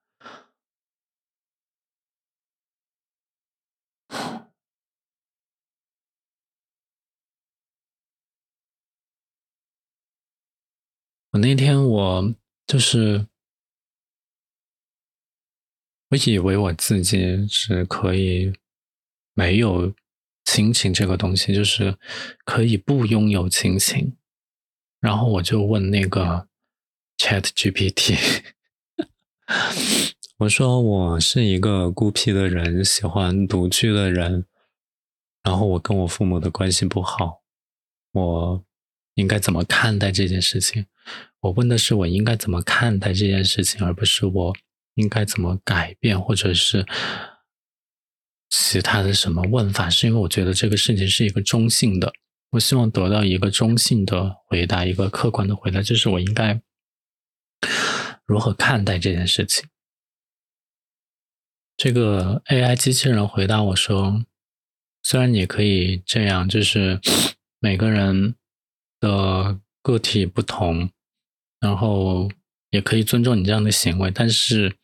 [11.31, 12.35] 我那天我
[12.67, 13.27] 就是，
[16.09, 18.53] 我以为我自己是可以
[19.35, 19.93] 没有
[20.43, 21.95] 亲情这个东西，就是
[22.43, 24.17] 可以不拥有亲情。
[24.99, 26.47] 然后我就问那个
[27.19, 28.17] Chat GPT，
[30.37, 34.45] 我说我是一个孤僻的人，喜欢独居的人，
[35.43, 37.43] 然后我跟我父母的关系不好，
[38.13, 38.65] 我
[39.13, 40.87] 应该怎么看待这件事情？
[41.41, 44.55] 我问的是我应该怎么看待这件事情，而不是我
[44.95, 46.83] 应该怎么改变，或者是
[48.57, 49.89] 其他的什么问法。
[49.89, 52.13] 是因为我觉得这个事情是一个中性的，
[52.51, 56.61] 我希望得到一个中性的回答，一个客观的回答，就是我应该
[58.25, 59.67] 如何看待这件事情。
[61.77, 64.25] 这个 AI 机器人回答我说
[65.03, 67.01] ：“虽然你可以这样，就是
[67.59, 68.35] 每个人
[68.99, 70.89] 的个体不同。”
[71.61, 72.29] 然后
[72.69, 74.75] 也可以尊重你这样的行为，但是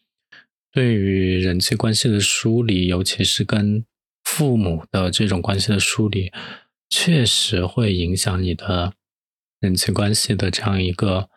[0.72, 3.86] 对于人际关系的梳理，尤其是跟
[4.24, 6.32] 父母的这种关系的梳理，
[6.90, 8.94] 确实会影响你的
[9.60, 11.30] 人际关系的这样一个，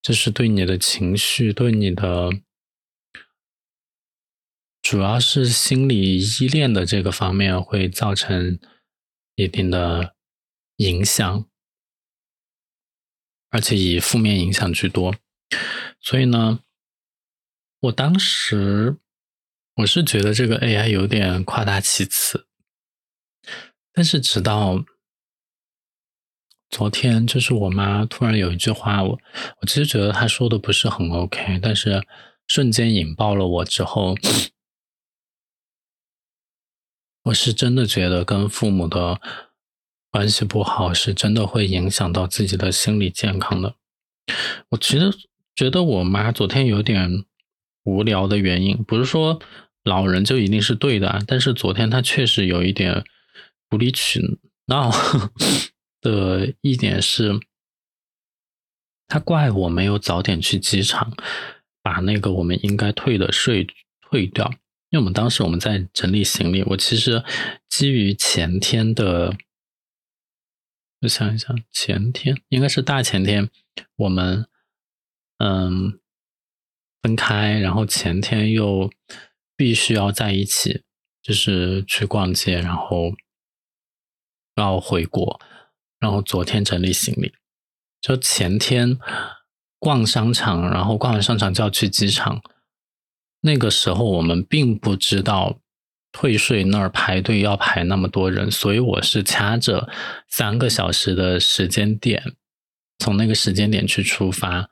[0.00, 2.30] 就是对你的情绪，对你的，
[4.80, 8.60] 主要是心理依恋的这个方面会造成
[9.34, 10.14] 一定的
[10.76, 11.48] 影响。
[13.50, 15.14] 而且以负面影响居多，
[16.00, 16.60] 所以呢，
[17.80, 18.96] 我当时
[19.76, 22.46] 我是觉得这个 AI 有点夸大其词，
[23.92, 24.84] 但是直到
[26.68, 29.20] 昨天，就是我妈突然有一句话，我
[29.60, 32.06] 我其实觉得她说的不是很 OK，但是
[32.46, 34.14] 瞬间引爆了我之后，
[37.24, 39.20] 我是真的觉得跟父母的。
[40.08, 43.74] 关系不好是真的会影响到自己的心理健康的。
[44.70, 45.12] 我其实
[45.54, 47.26] 觉得我妈昨天有点
[47.86, 49.40] 无聊的原因，不是说
[49.84, 53.04] 老人就一定是对的，但是昨天他确实有一点
[53.70, 54.20] 无理取
[54.66, 54.90] 闹
[56.02, 57.40] 的一点是，
[59.08, 61.16] 他怪我没有早点去机场
[61.80, 63.66] 把那个我们应该退的税
[64.02, 64.50] 退掉，
[64.90, 67.24] 因为我们当时我们在整理行李，我其实
[67.68, 69.36] 基于前天的。
[71.02, 73.50] 我想一想，前天应该是大前天，
[73.96, 74.46] 我们
[75.36, 76.00] 嗯
[77.06, 78.90] 分开，然后前天又
[79.56, 80.82] 必须要在一起，
[81.22, 83.12] 就是去逛街，然后
[84.56, 85.40] 要回国，
[86.00, 87.32] 然后昨天整理行李，
[88.00, 88.98] 就前天
[89.78, 92.42] 逛商场，然后逛完商场就要去机场，
[93.42, 95.60] 那个时候我们并不知道。
[96.12, 99.86] 退税那儿排队要排那么多人，所以我是掐着
[100.26, 102.32] 三个小时的时间点，
[102.98, 104.70] 从那个时间点去出发，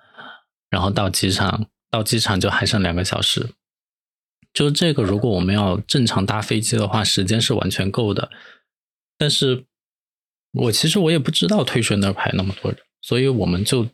[0.71, 3.51] 然后到机场，到机场就还剩两个小时。
[4.53, 8.31] 就这个，如果我们要正常搭飞机的话，时间是完全够的。
[9.17, 9.65] 但是
[10.53, 13.89] 我其实我也不知道退税那儿排那么多人，所以我们就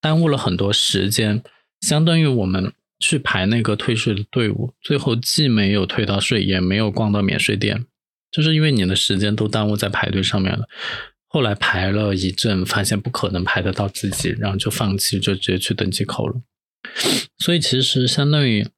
[0.00, 1.42] 耽误了很多时间，
[1.80, 2.72] 相当于我们。
[3.04, 7.84] 去排那个退税的队伍，最后既没有退到税，也没有逛到免税店，
[8.30, 10.68] 就是因为你的时间都耽误在排队上面了。
[11.26, 16.40] 后来排了一阵，发现不可能排得到自己，然后就放弃，就直接去登机口了。
[17.38, 18.68] 所以其实相当于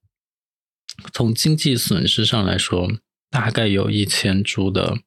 [1.13, 2.89] 从经济损失上来说，
[3.31, 4.99] 大概有一千株的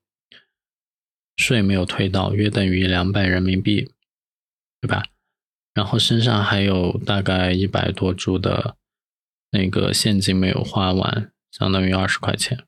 [1.36, 3.91] 税没有退到，约等于两百人民币，
[4.82, 5.05] 对吧？
[5.74, 8.76] 然后身上还有大概一百多株的。
[9.49, 12.66] 那个现金没有花完，相当于二十块钱。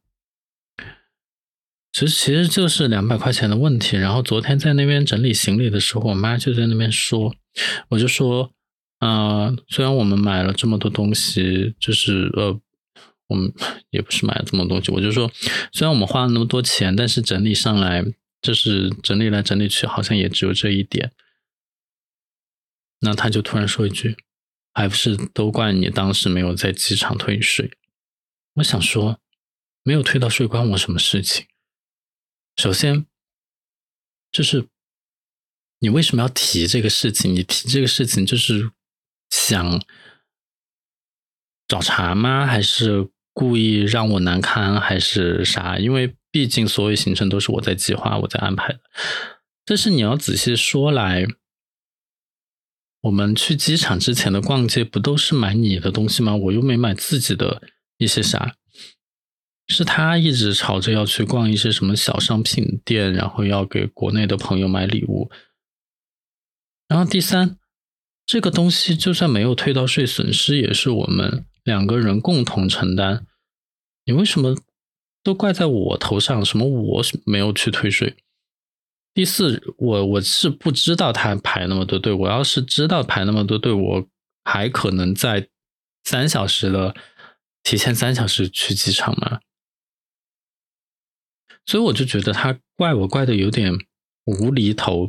[1.92, 3.98] 其实其实就是两百块钱的问题。
[3.98, 7.36] 然后昨天在那边整理行李的时候，我妈就在那边说，
[7.90, 8.54] 我就说，
[9.00, 12.60] 嗯，虽然我们买了这么多东西，就是呃，
[13.28, 13.54] 我们
[13.92, 15.32] 也不是买了这么多东西，我就说，
[15.72, 18.04] 虽然我们花了那么多钱，但是整理上来，
[18.42, 21.14] 就是整理来整理去，好像也只有这一点。
[23.02, 24.18] 那他就突然说一句
[24.76, 27.72] ：“还不是都怪你当时没有在机场退税。”
[28.56, 29.22] 我想说，
[29.84, 31.46] 没有退到税关我什么事情？
[32.58, 33.06] 首先，
[34.30, 34.68] 就是
[35.80, 37.34] 你为什么要提这个事情？
[37.34, 38.70] 你提这个事情就是
[39.30, 39.82] 想
[41.68, 42.46] 找茬吗？
[42.46, 44.80] 还是故意让我难堪？
[44.80, 45.78] 还是啥？
[45.78, 48.80] 因为毕竟所有行程都是我在计划、我在安排的。
[49.66, 51.26] 但是你要仔细说来。
[53.04, 56.36] 我们去机场之前的逛街不都是买你的东西吗？
[56.36, 57.62] 我又没买自己的
[57.96, 58.58] 一些啥，
[59.68, 65.32] 是他一直吵着要去逛一些什么小商品店，然后要给国内的朋友买礼物。
[66.90, 67.58] 然后第三，
[68.30, 73.26] 这个东西就算没有退到税，损失也是我们两个人共同承担。
[74.06, 74.56] 你为什么
[75.24, 76.46] 都怪在我头上？
[76.46, 78.18] 什么我没有去退税？
[79.16, 82.14] 第四，我我是不知道他排那么多队。
[82.14, 84.08] 我要是知道排那么多队，我
[84.44, 85.50] 还可能在
[86.04, 86.96] 三小时的
[87.64, 89.40] 提前三小时去机场吗？
[91.66, 93.74] 所以我就觉得他怪我怪的有点
[94.26, 95.08] 无厘头。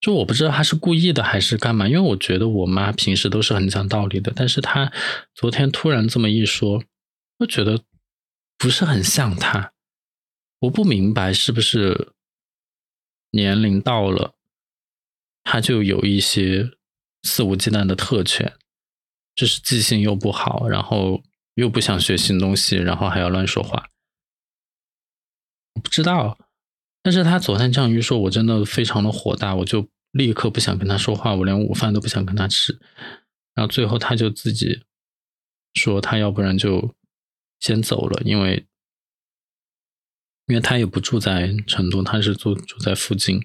[0.00, 4.92] 就我不知道他是故意的还是干嘛，因为我觉得我妈平时都是很讲道理的，但是她
[5.34, 6.82] 昨天突然这么一说，
[7.38, 7.82] 我觉得
[8.58, 9.72] 不是很像他。
[10.60, 12.12] 我不明白是不是。
[13.32, 14.34] 年龄到了，
[15.42, 16.70] 他就有一些
[17.24, 18.56] 肆无忌惮的特权，
[19.34, 21.22] 就是记性又不好，然后
[21.54, 23.90] 又不想学新东西，然后还要乱说话。
[25.74, 26.38] 不知道，
[27.06, 32.76] 但是他昨天这样一说，我真的非常的火大，我就立刻不想跟他说话，我连午饭都不想跟他吃。
[33.54, 34.82] 然后最后他就自己
[35.74, 36.96] 说，他要不然就
[37.60, 38.66] 先走了，因为。
[40.48, 43.40] 因为他也不住在成都，他是住住在附近，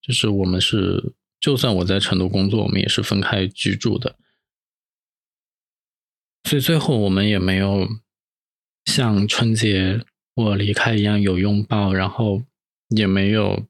[0.00, 4.16] 就是我们是，就算我在成都工作，我们也是分开居住的，
[6.48, 7.88] 所以最后我们也没有
[8.84, 10.04] 像春节
[10.34, 12.42] 我离开一样有拥抱，然后
[12.90, 13.66] 也没有，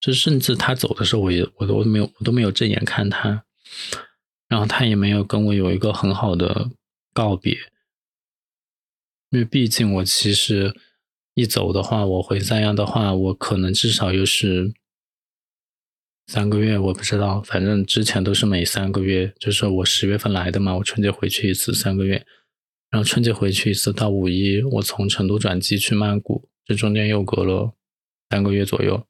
[0.00, 3.44] 就甚至他走的时候，我也我都没有我都没有正眼看他，
[4.48, 6.70] 然后他也没有跟我有一个很好的
[7.12, 7.56] 告别。
[9.30, 10.74] 因为毕竟我其实
[11.34, 14.74] 一走的话，我回三亚的话，我可能至少又是
[16.26, 22.26] 三个月，我不知道，反正之前都是每三个月，就是我十月份来的嘛，我春节回去一次三个月，
[22.90, 27.74] 然后春节回去一次到五一，我从成都转机去曼谷，这中间又隔了
[28.28, 29.04] 三个月左右，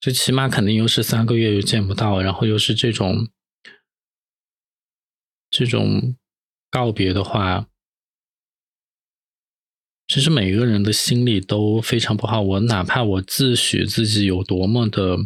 [0.00, 3.28] 最起码肯定又是三个月又见不到，然后又是这种
[5.50, 6.16] 这种
[6.70, 7.68] 告别的话。
[10.08, 12.40] 其实每个人的心里都非常不好。
[12.40, 15.18] 我哪怕我自诩自己有多么的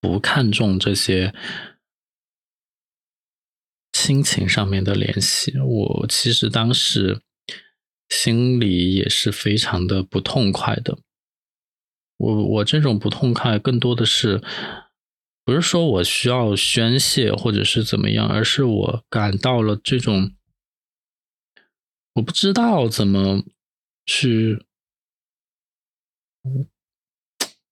[0.00, 1.32] 不看重这些
[3.92, 7.22] 亲情上面的联系，我其实当时
[8.10, 10.98] 心里也是非常的不痛快的。
[12.18, 14.42] 我我这种不痛快，更多的是
[15.44, 20.34] 不是说我需要宣泄或者是怎么样，而是我感到了这种。
[22.14, 23.44] 我不知道怎么
[24.04, 24.66] 去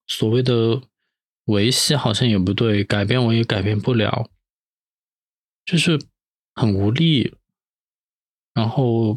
[0.06, 0.80] 所谓的
[1.46, 4.30] 维系，好像也不对，改变我也改变不了，
[5.64, 5.98] 就是
[6.54, 7.34] 很无力。
[8.54, 9.14] 然后，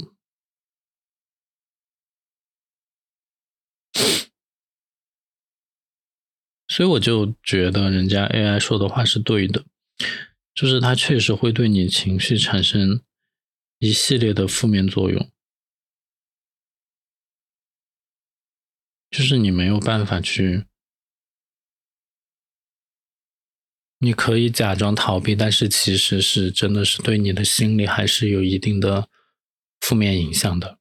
[6.71, 9.65] 所以我就觉得人家 AI 说的话是对的，
[10.55, 13.03] 就是它确实会对你情绪产生。
[13.83, 15.31] 一系列的负面作用，
[19.09, 20.67] 就是你没有办法去，
[23.97, 29.09] 你可以假装逃避，但是其实是真的是对你的心理还是有一定的
[29.79, 30.77] 负面影响的。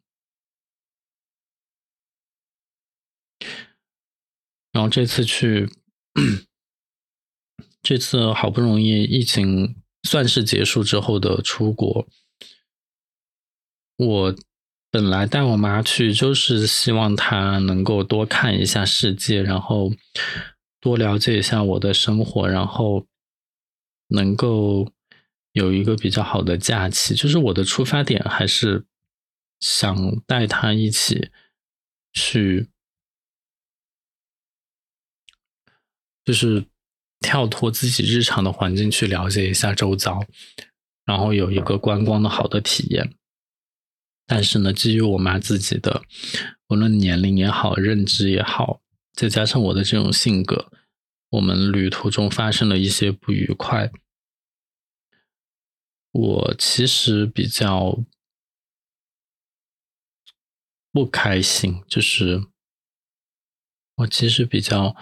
[4.73, 5.71] 然后这次去，
[7.83, 12.07] 这次好不容易疫情算是结束之后的出国。
[13.97, 14.35] 我
[14.91, 19.93] 本来带我妈去，就是希望她能够多看一下世界，然后
[20.81, 23.07] 多了解一下我的生活，然后
[24.09, 24.91] 能够
[25.53, 27.15] 有一个比较好的假期。
[27.15, 28.85] 就是我的出发点还是
[29.61, 31.31] 想带她一起
[32.13, 32.69] 去，
[36.31, 36.65] 就是
[37.19, 40.25] 跳脱自己日常的环境，去了解一下周遭。
[41.05, 43.17] 然后有一个观光的好的体验。
[44.29, 46.05] 但是呢，基于我妈自己的，
[46.69, 48.81] 无论年龄也好，认知也好，
[49.13, 50.71] 再加上我的这种性格，
[51.31, 53.91] 我们旅途中发生了一些不愉快，
[56.13, 58.05] 我其实比较
[60.93, 62.47] 不开心，就是
[63.97, 64.95] 我其实比较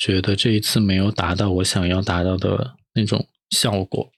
[0.00, 4.10] 觉得这一次没有达到我想要达到的那种效果。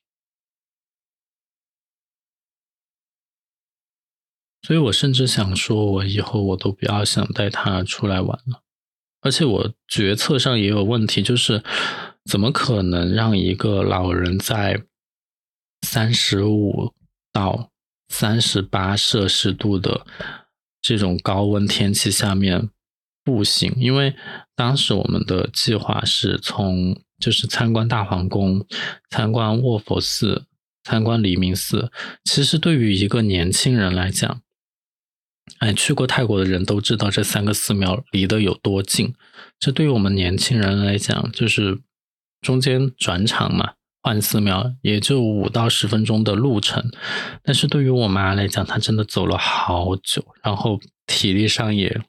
[4.63, 8.63] 所以我甚至想说，我以后我都不要想带他出来玩了。
[9.23, 11.65] 而且我决策上也有问题，就是
[12.31, 14.85] 怎么可能让一个老人在
[15.85, 16.95] 三十五
[17.33, 17.73] 到
[18.09, 20.07] 三十八摄氏度的
[20.81, 22.71] 这种高温天气下面
[23.25, 23.73] 步行？
[23.77, 24.15] 因为
[24.57, 28.67] 当时我们的计划是从就是参观大皇宫、
[29.11, 30.47] 参观卧佛寺、
[30.85, 31.91] 参观黎明寺。
[32.25, 34.41] 其实对于一个年轻人来讲，
[35.59, 39.15] 哎，去过泰国的人都知道这三个寺庙离得有多近。
[39.59, 41.81] 这对于我们年轻人来讲，就是
[42.41, 46.91] 中间转场嘛，换寺庙也就五到十分钟的路程。
[47.45, 52.01] 但是对于我妈来讲，她真的走了好久，然后体力上也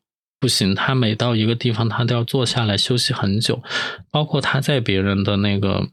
[0.44, 0.76] 不行。
[0.76, 3.64] 他每到一个地方，他都要坐下来休息很久。
[4.12, 5.88] 包括他在别人的那个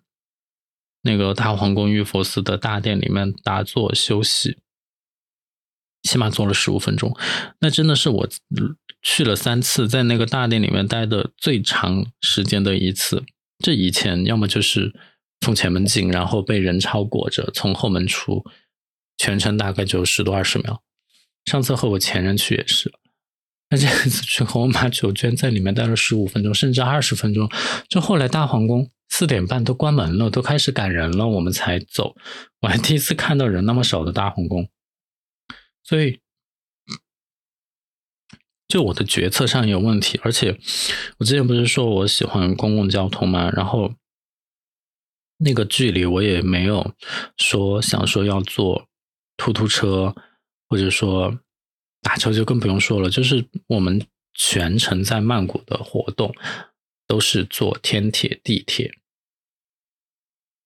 [1.02, 4.58] 那个大皇宫玉佛寺的大殿里面打坐休息。
[6.02, 7.16] 起码坐了十五分钟，
[7.60, 8.28] 那真的是我
[9.02, 13.22] 去了三次，在那个大殿里面待的最长时间的一次。
[13.64, 14.92] 这以前要么就是
[15.40, 18.44] 从前门进，然后被人潮裹着从后门出，
[19.16, 20.82] 全程大概就十多二十秒。
[21.44, 22.92] 上次和我前任去也是，
[23.70, 27.48] 那这次去和我妈去，我居然在里面待了十五分钟，甚至二十分钟。
[27.88, 32.16] 就后来大皇宫四点半都关门了，都开始赶人了，我们才走。
[32.60, 34.68] 我还第一次看到人那么少的大皇宫。
[35.84, 36.20] 所以，
[38.66, 40.58] 就我的决策上有问题，而且
[41.18, 43.94] 我之前不是说我喜欢公共交通嘛，然后
[45.38, 46.92] 那个距离我也没有
[47.36, 48.88] 说想说要坐
[49.36, 50.14] 突突车，
[50.68, 51.40] 或者说
[52.02, 53.10] 打车就更不用说了。
[53.10, 56.34] 就是我们全程在曼谷的活动
[57.06, 58.92] 都是坐天铁、地铁，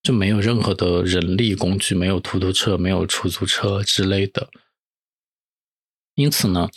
[0.02, 4.50] 就没有任何的人力工具，没有突突车，没有出租车之类的。
[6.14, 6.70] 因此呢，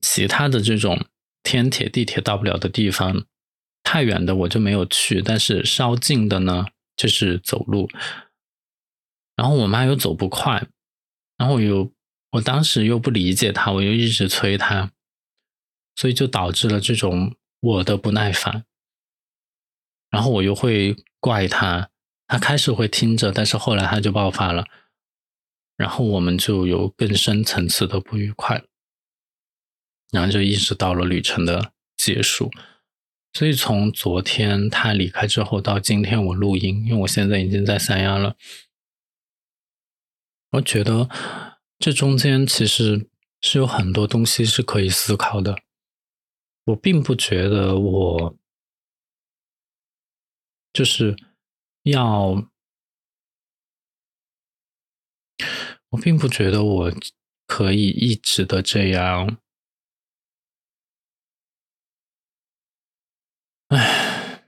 [0.00, 1.06] 其他的这种
[1.42, 3.24] 天铁、地铁到不了的地方，
[3.82, 5.20] 太远的我就没有去。
[5.20, 7.88] 但是稍近的呢，就是走路。
[9.34, 10.68] 然后我妈又走不快，
[11.36, 11.92] 然后我又
[12.36, 14.92] 我当时又不理解她，我又一直催她，
[15.94, 18.64] 所以就导致了这种我的不耐烦。
[20.10, 21.90] 然后我又会怪她，
[22.26, 24.64] 她开始会听着，但是后来她就爆发了，
[25.76, 28.64] 然后我们就有更深层次的不愉快。
[30.12, 32.48] 然后就一直到了旅程的结束，
[33.32, 38.36] 所以从昨天他离开之后到今天我录音，因为我现在已经在三亚了，
[40.52, 41.08] 我觉得
[41.78, 43.08] 这中间其实
[43.40, 45.56] 是有很多东西是可以思考的。
[46.64, 48.36] 我并不觉得我
[50.72, 51.14] 就是
[51.84, 52.50] 要，
[55.90, 56.92] 我并不觉得我
[57.46, 59.38] 可以一直的这样。
[63.68, 64.44] 唉，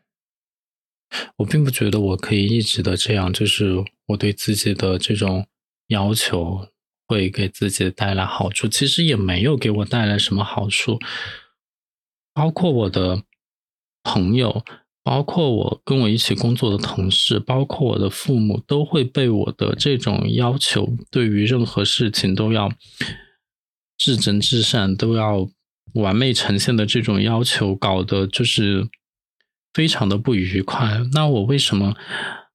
[1.36, 5.46] 我并不觉得我可以一直的这样，就是我对自己的这种
[5.86, 6.72] 要求
[7.08, 11.00] 会给自己带来好处，其实也没有给我带来什么好处。
[12.32, 13.24] 包括我的
[14.04, 14.62] 朋友，
[15.02, 22.70] 包括我跟我一起工作的同事，包括我的父母，都会被我的这种要求，对于任何事情都要
[23.96, 25.48] 至真至善，都要
[25.94, 28.88] 完美呈现的这种要求，搞得就是。
[29.74, 31.94] 非常的不愉快，那我为什么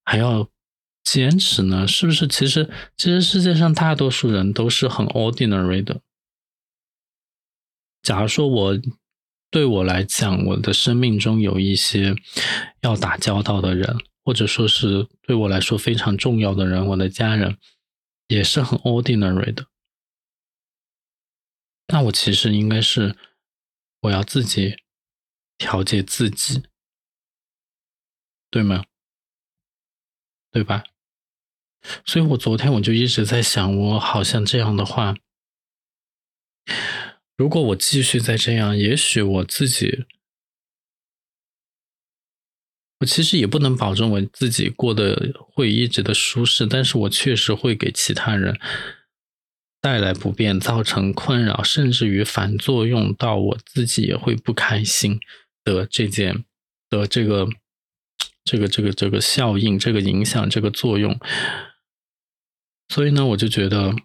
[0.04, 0.50] 还要
[1.04, 1.88] 坚持呢？
[1.88, 2.28] 是不是？
[2.28, 6.02] 其实，其实世界上大多数人都是很 ordinary 的。
[8.02, 8.82] 假如说我
[9.50, 12.16] 对我来讲，我的生命中有一些
[12.82, 17.58] 要打交道的人，或者说是对我来说非常重要的人，我的家人
[18.28, 19.68] 也是很 ordinary 的。
[21.88, 23.16] 那我其实应该是
[24.02, 24.78] 我要自己
[25.58, 26.64] 调节自己。
[28.50, 28.84] 对吗？
[30.52, 30.84] 对吧？
[32.06, 35.16] 所以我昨天我就一直在想，我好像这样的话，
[37.36, 40.06] 如果我继续再这样，也许我自己，
[43.00, 48.58] 我其实也不能保证我自己过得会一直的舒适，但是我确实会给其他人
[49.82, 55.20] 带来不便，造成困扰，甚至于反作用到我自己也会不开心
[55.66, 56.46] 的这件
[56.90, 57.50] 的这个
[58.46, 61.20] 这个这个这个效应，这个影响，这个作用。
[62.94, 63.96] 所以呢，我就觉得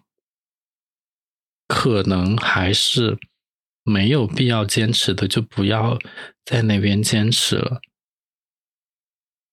[1.67, 3.19] 可能还是
[3.83, 5.99] 没有必要坚持的，就不要
[6.43, 7.81] 在那边坚持了。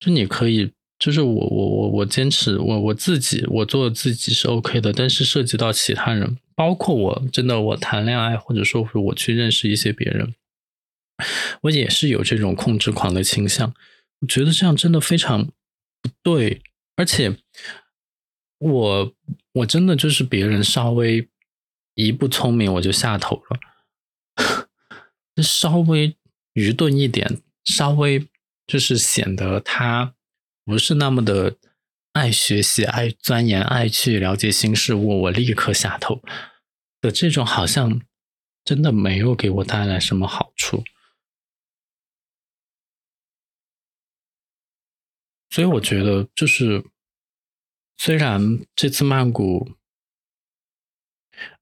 [0.01, 10.35] 就你可以，就是我我我我坚持我我自己我做自己是 OK 的，但是涉及到其他人，包括我真的我谈恋爱，或者说是我去认识一些别人，
[11.61, 13.75] 我也是有这种控制狂的倾向。
[14.21, 16.63] 我觉得这样真的非常不对，
[16.97, 17.37] 而且
[18.59, 19.15] 我
[19.53, 21.29] 我真的就是别人稍微
[21.95, 24.69] 一不聪明我就下头了，
[25.43, 26.17] 稍微
[26.55, 28.29] 愚钝一点，稍微。
[28.67, 30.17] 就是显得他
[30.65, 31.57] 不是那么的
[32.15, 36.21] 爱学习、爱钻研、爱去了解新事物，我立刻下头
[37.01, 38.03] 的这种，好像
[38.65, 40.83] 真的没有给我带来什么好处。
[45.51, 46.85] 所以我觉得，就是
[47.97, 49.77] 虽然这次曼谷。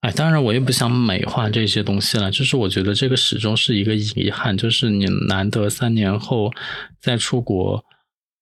[0.03, 6.53] 哎，当然我也不想美化这些东西了，就是我觉得这个始终是一个遗憾，就是你难得三年后
[7.01, 7.85] 再出国，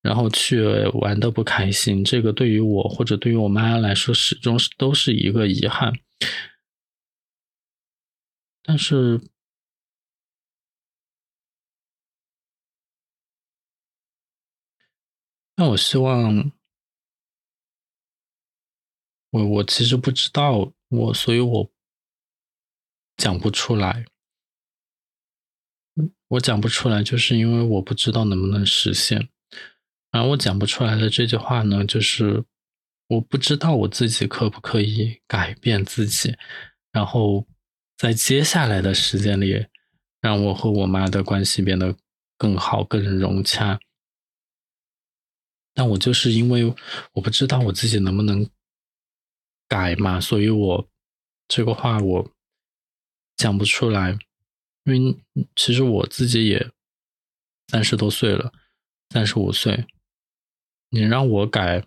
[0.02, 0.62] 然后去
[0.92, 5.94] 玩的不开心，这个对于我或者对于我妈来说，始终是都是一个遗憾。
[8.62, 9.18] 但是，
[15.56, 16.52] 那我希望，
[19.32, 20.72] 我我其实不知道。
[20.94, 21.70] 我所以，我
[23.16, 24.04] 讲不出来。
[26.28, 29.30] 我讲不出来，就是因为我不知道能不能实现。
[30.10, 32.44] 然后我讲不出来的这句话呢，就是
[33.06, 36.36] 我不知道我自己可不可以改变自己，
[36.90, 37.46] 然后
[37.96, 39.66] 在接下来的时间里，
[40.20, 41.96] 让我和我妈的关系变得
[42.36, 43.80] 更好、更融洽。
[45.72, 46.66] 但我就是因为
[47.14, 48.46] 我不知道我自己能不能。
[49.72, 50.88] 改嘛，所以我
[51.48, 52.30] 这个话我
[53.36, 54.18] 讲不出来，
[54.84, 55.16] 因为
[55.56, 56.70] 其实我自己也
[57.68, 58.52] 三十多岁了，
[59.08, 59.86] 三十五岁，
[60.90, 61.86] 你让我改，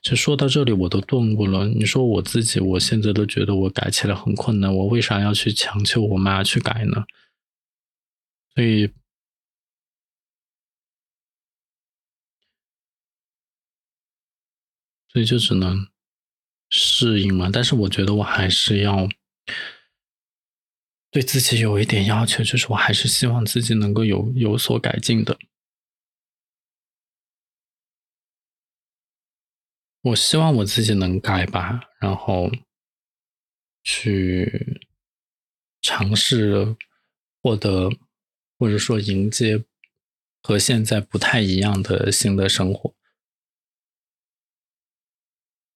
[0.00, 1.66] 就说到这里我都顿过了。
[1.66, 7.04] 你说我自己，我现在都觉得我改起来很困难，我为啥要去强求我妈去改呢？
[8.54, 8.92] 所以。
[15.14, 15.88] 所以就只能
[16.68, 19.08] 适应嘛，但是我觉得我还是要
[21.12, 25.38] 对自己有一点要求，就是我还是希望自己能够有有所改进的。
[30.00, 32.50] 我希望我自己能改吧，然后
[33.84, 34.82] 去
[35.80, 36.76] 尝试
[37.40, 37.88] 获得，
[38.58, 39.64] 或者说迎接
[40.42, 42.92] 和现在不太一样的新的生活。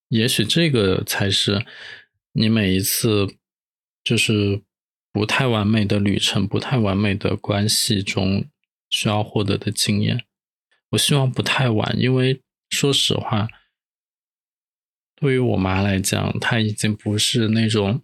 [0.09, 1.67] 也许这个才是
[2.33, 3.27] 你每一次
[4.03, 4.63] 就是
[5.13, 8.49] 不太完美的旅程、不太完美的关系中
[8.89, 10.25] 需要获得的经验。
[10.91, 13.49] 我希望不太晚，因为说实话，
[15.15, 18.03] 对于我妈来讲，她已经不是那种，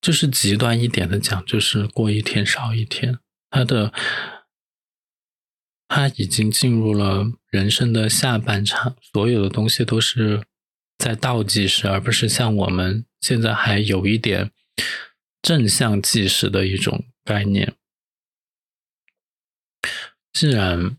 [0.00, 3.18] 就是极端一点的讲，就是过一天少一天，
[3.50, 3.92] 她的。
[5.86, 10.42] 他已经进入了人生的下半场，所有的东西都是
[10.98, 14.50] 在倒计时，而不是像我们现在还有一点
[15.40, 17.76] 正向计时的一种概念。
[20.32, 20.96] 既然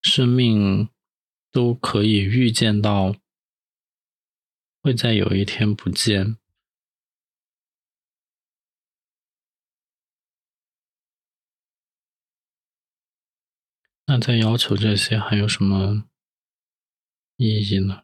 [0.00, 0.88] 生命
[1.50, 3.16] 都可以预见到
[4.80, 6.36] 会在有一天不见。
[14.06, 16.04] 那再要求这些还有什么
[17.36, 18.02] 意义呢？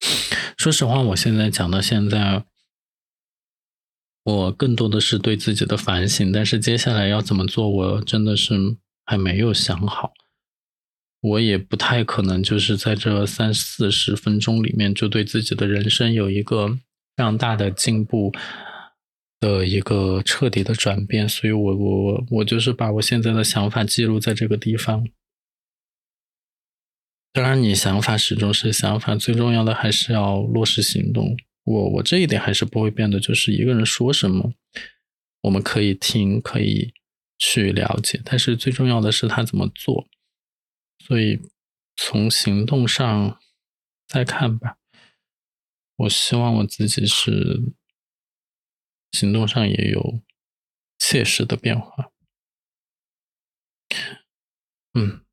[0.56, 2.44] 说实话，我现在讲到现在，
[4.24, 6.32] 我更多的是对自己的反省。
[6.32, 8.54] 但是接下来要怎么做，我真的是
[9.04, 10.14] 还没有想好。
[11.20, 16.78] 我也不太可能就是在这三四十分钟里面就对自己的人生有一个非
[17.18, 18.32] 常大的进步。
[19.38, 25.06] 的一个彻底的转变，所以我我我我就是把我现在的想法记录在这个地方。
[27.32, 31.36] 当然，你想法始终是想法，最重要的还是要落实行动。
[31.64, 34.54] 我我这一点还是不会变的，就是一个人说什么，
[35.42, 36.94] 我们可以听，可以
[37.36, 40.08] 去了解，但是最重要的是他怎么做。
[41.04, 41.38] 所以
[41.94, 43.38] 从行动上
[44.08, 44.78] 再看吧。
[45.96, 47.60] 我希望我自己是
[49.16, 50.20] 行动上也有
[50.98, 52.10] 切实的变化。
[54.94, 55.25] 嗯。